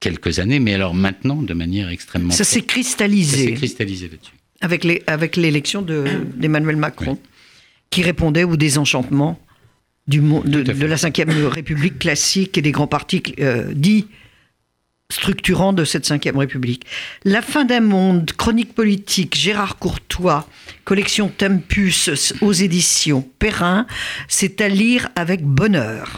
quelques 0.00 0.38
années, 0.38 0.60
mais 0.60 0.74
alors 0.74 0.94
maintenant 0.94 1.42
de 1.42 1.54
manière 1.54 1.88
extrêmement... 1.88 2.32
Ça 2.32 2.44
s'est 2.44 2.62
cristallisé. 2.62 3.36
Ça 3.36 3.44
s'est 3.44 3.54
cristallisé 3.54 4.08
là-dessus. 4.08 4.32
Avec, 4.60 4.84
les, 4.84 5.02
avec 5.06 5.36
l'élection 5.36 5.82
d'Emmanuel 5.82 6.76
Macron, 6.76 7.18
qui 7.90 8.02
répondait 8.02 8.44
au 8.44 8.56
désenchantement 8.56 9.40
du, 10.08 10.20
de, 10.20 10.62
de, 10.62 10.86
la 10.86 10.96
Ve 10.96 11.46
République 11.46 11.98
classique 11.98 12.58
et 12.58 12.62
des 12.62 12.72
grands 12.72 12.86
partis 12.86 13.22
euh, 13.40 13.72
dits 13.74 14.06
structurant 15.10 15.72
de 15.72 15.86
cette 15.86 16.06
Ve 16.06 16.36
République. 16.36 16.84
La 17.24 17.40
fin 17.40 17.64
d'un 17.64 17.80
monde, 17.80 18.30
chronique 18.32 18.74
politique, 18.74 19.34
Gérard 19.34 19.78
Courtois, 19.78 20.46
collection 20.84 21.28
Tempus 21.28 22.34
aux 22.42 22.52
éditions 22.52 23.26
Perrin, 23.38 23.86
c'est 24.28 24.60
à 24.60 24.68
lire 24.68 25.08
avec 25.16 25.42
bonheur. 25.42 26.16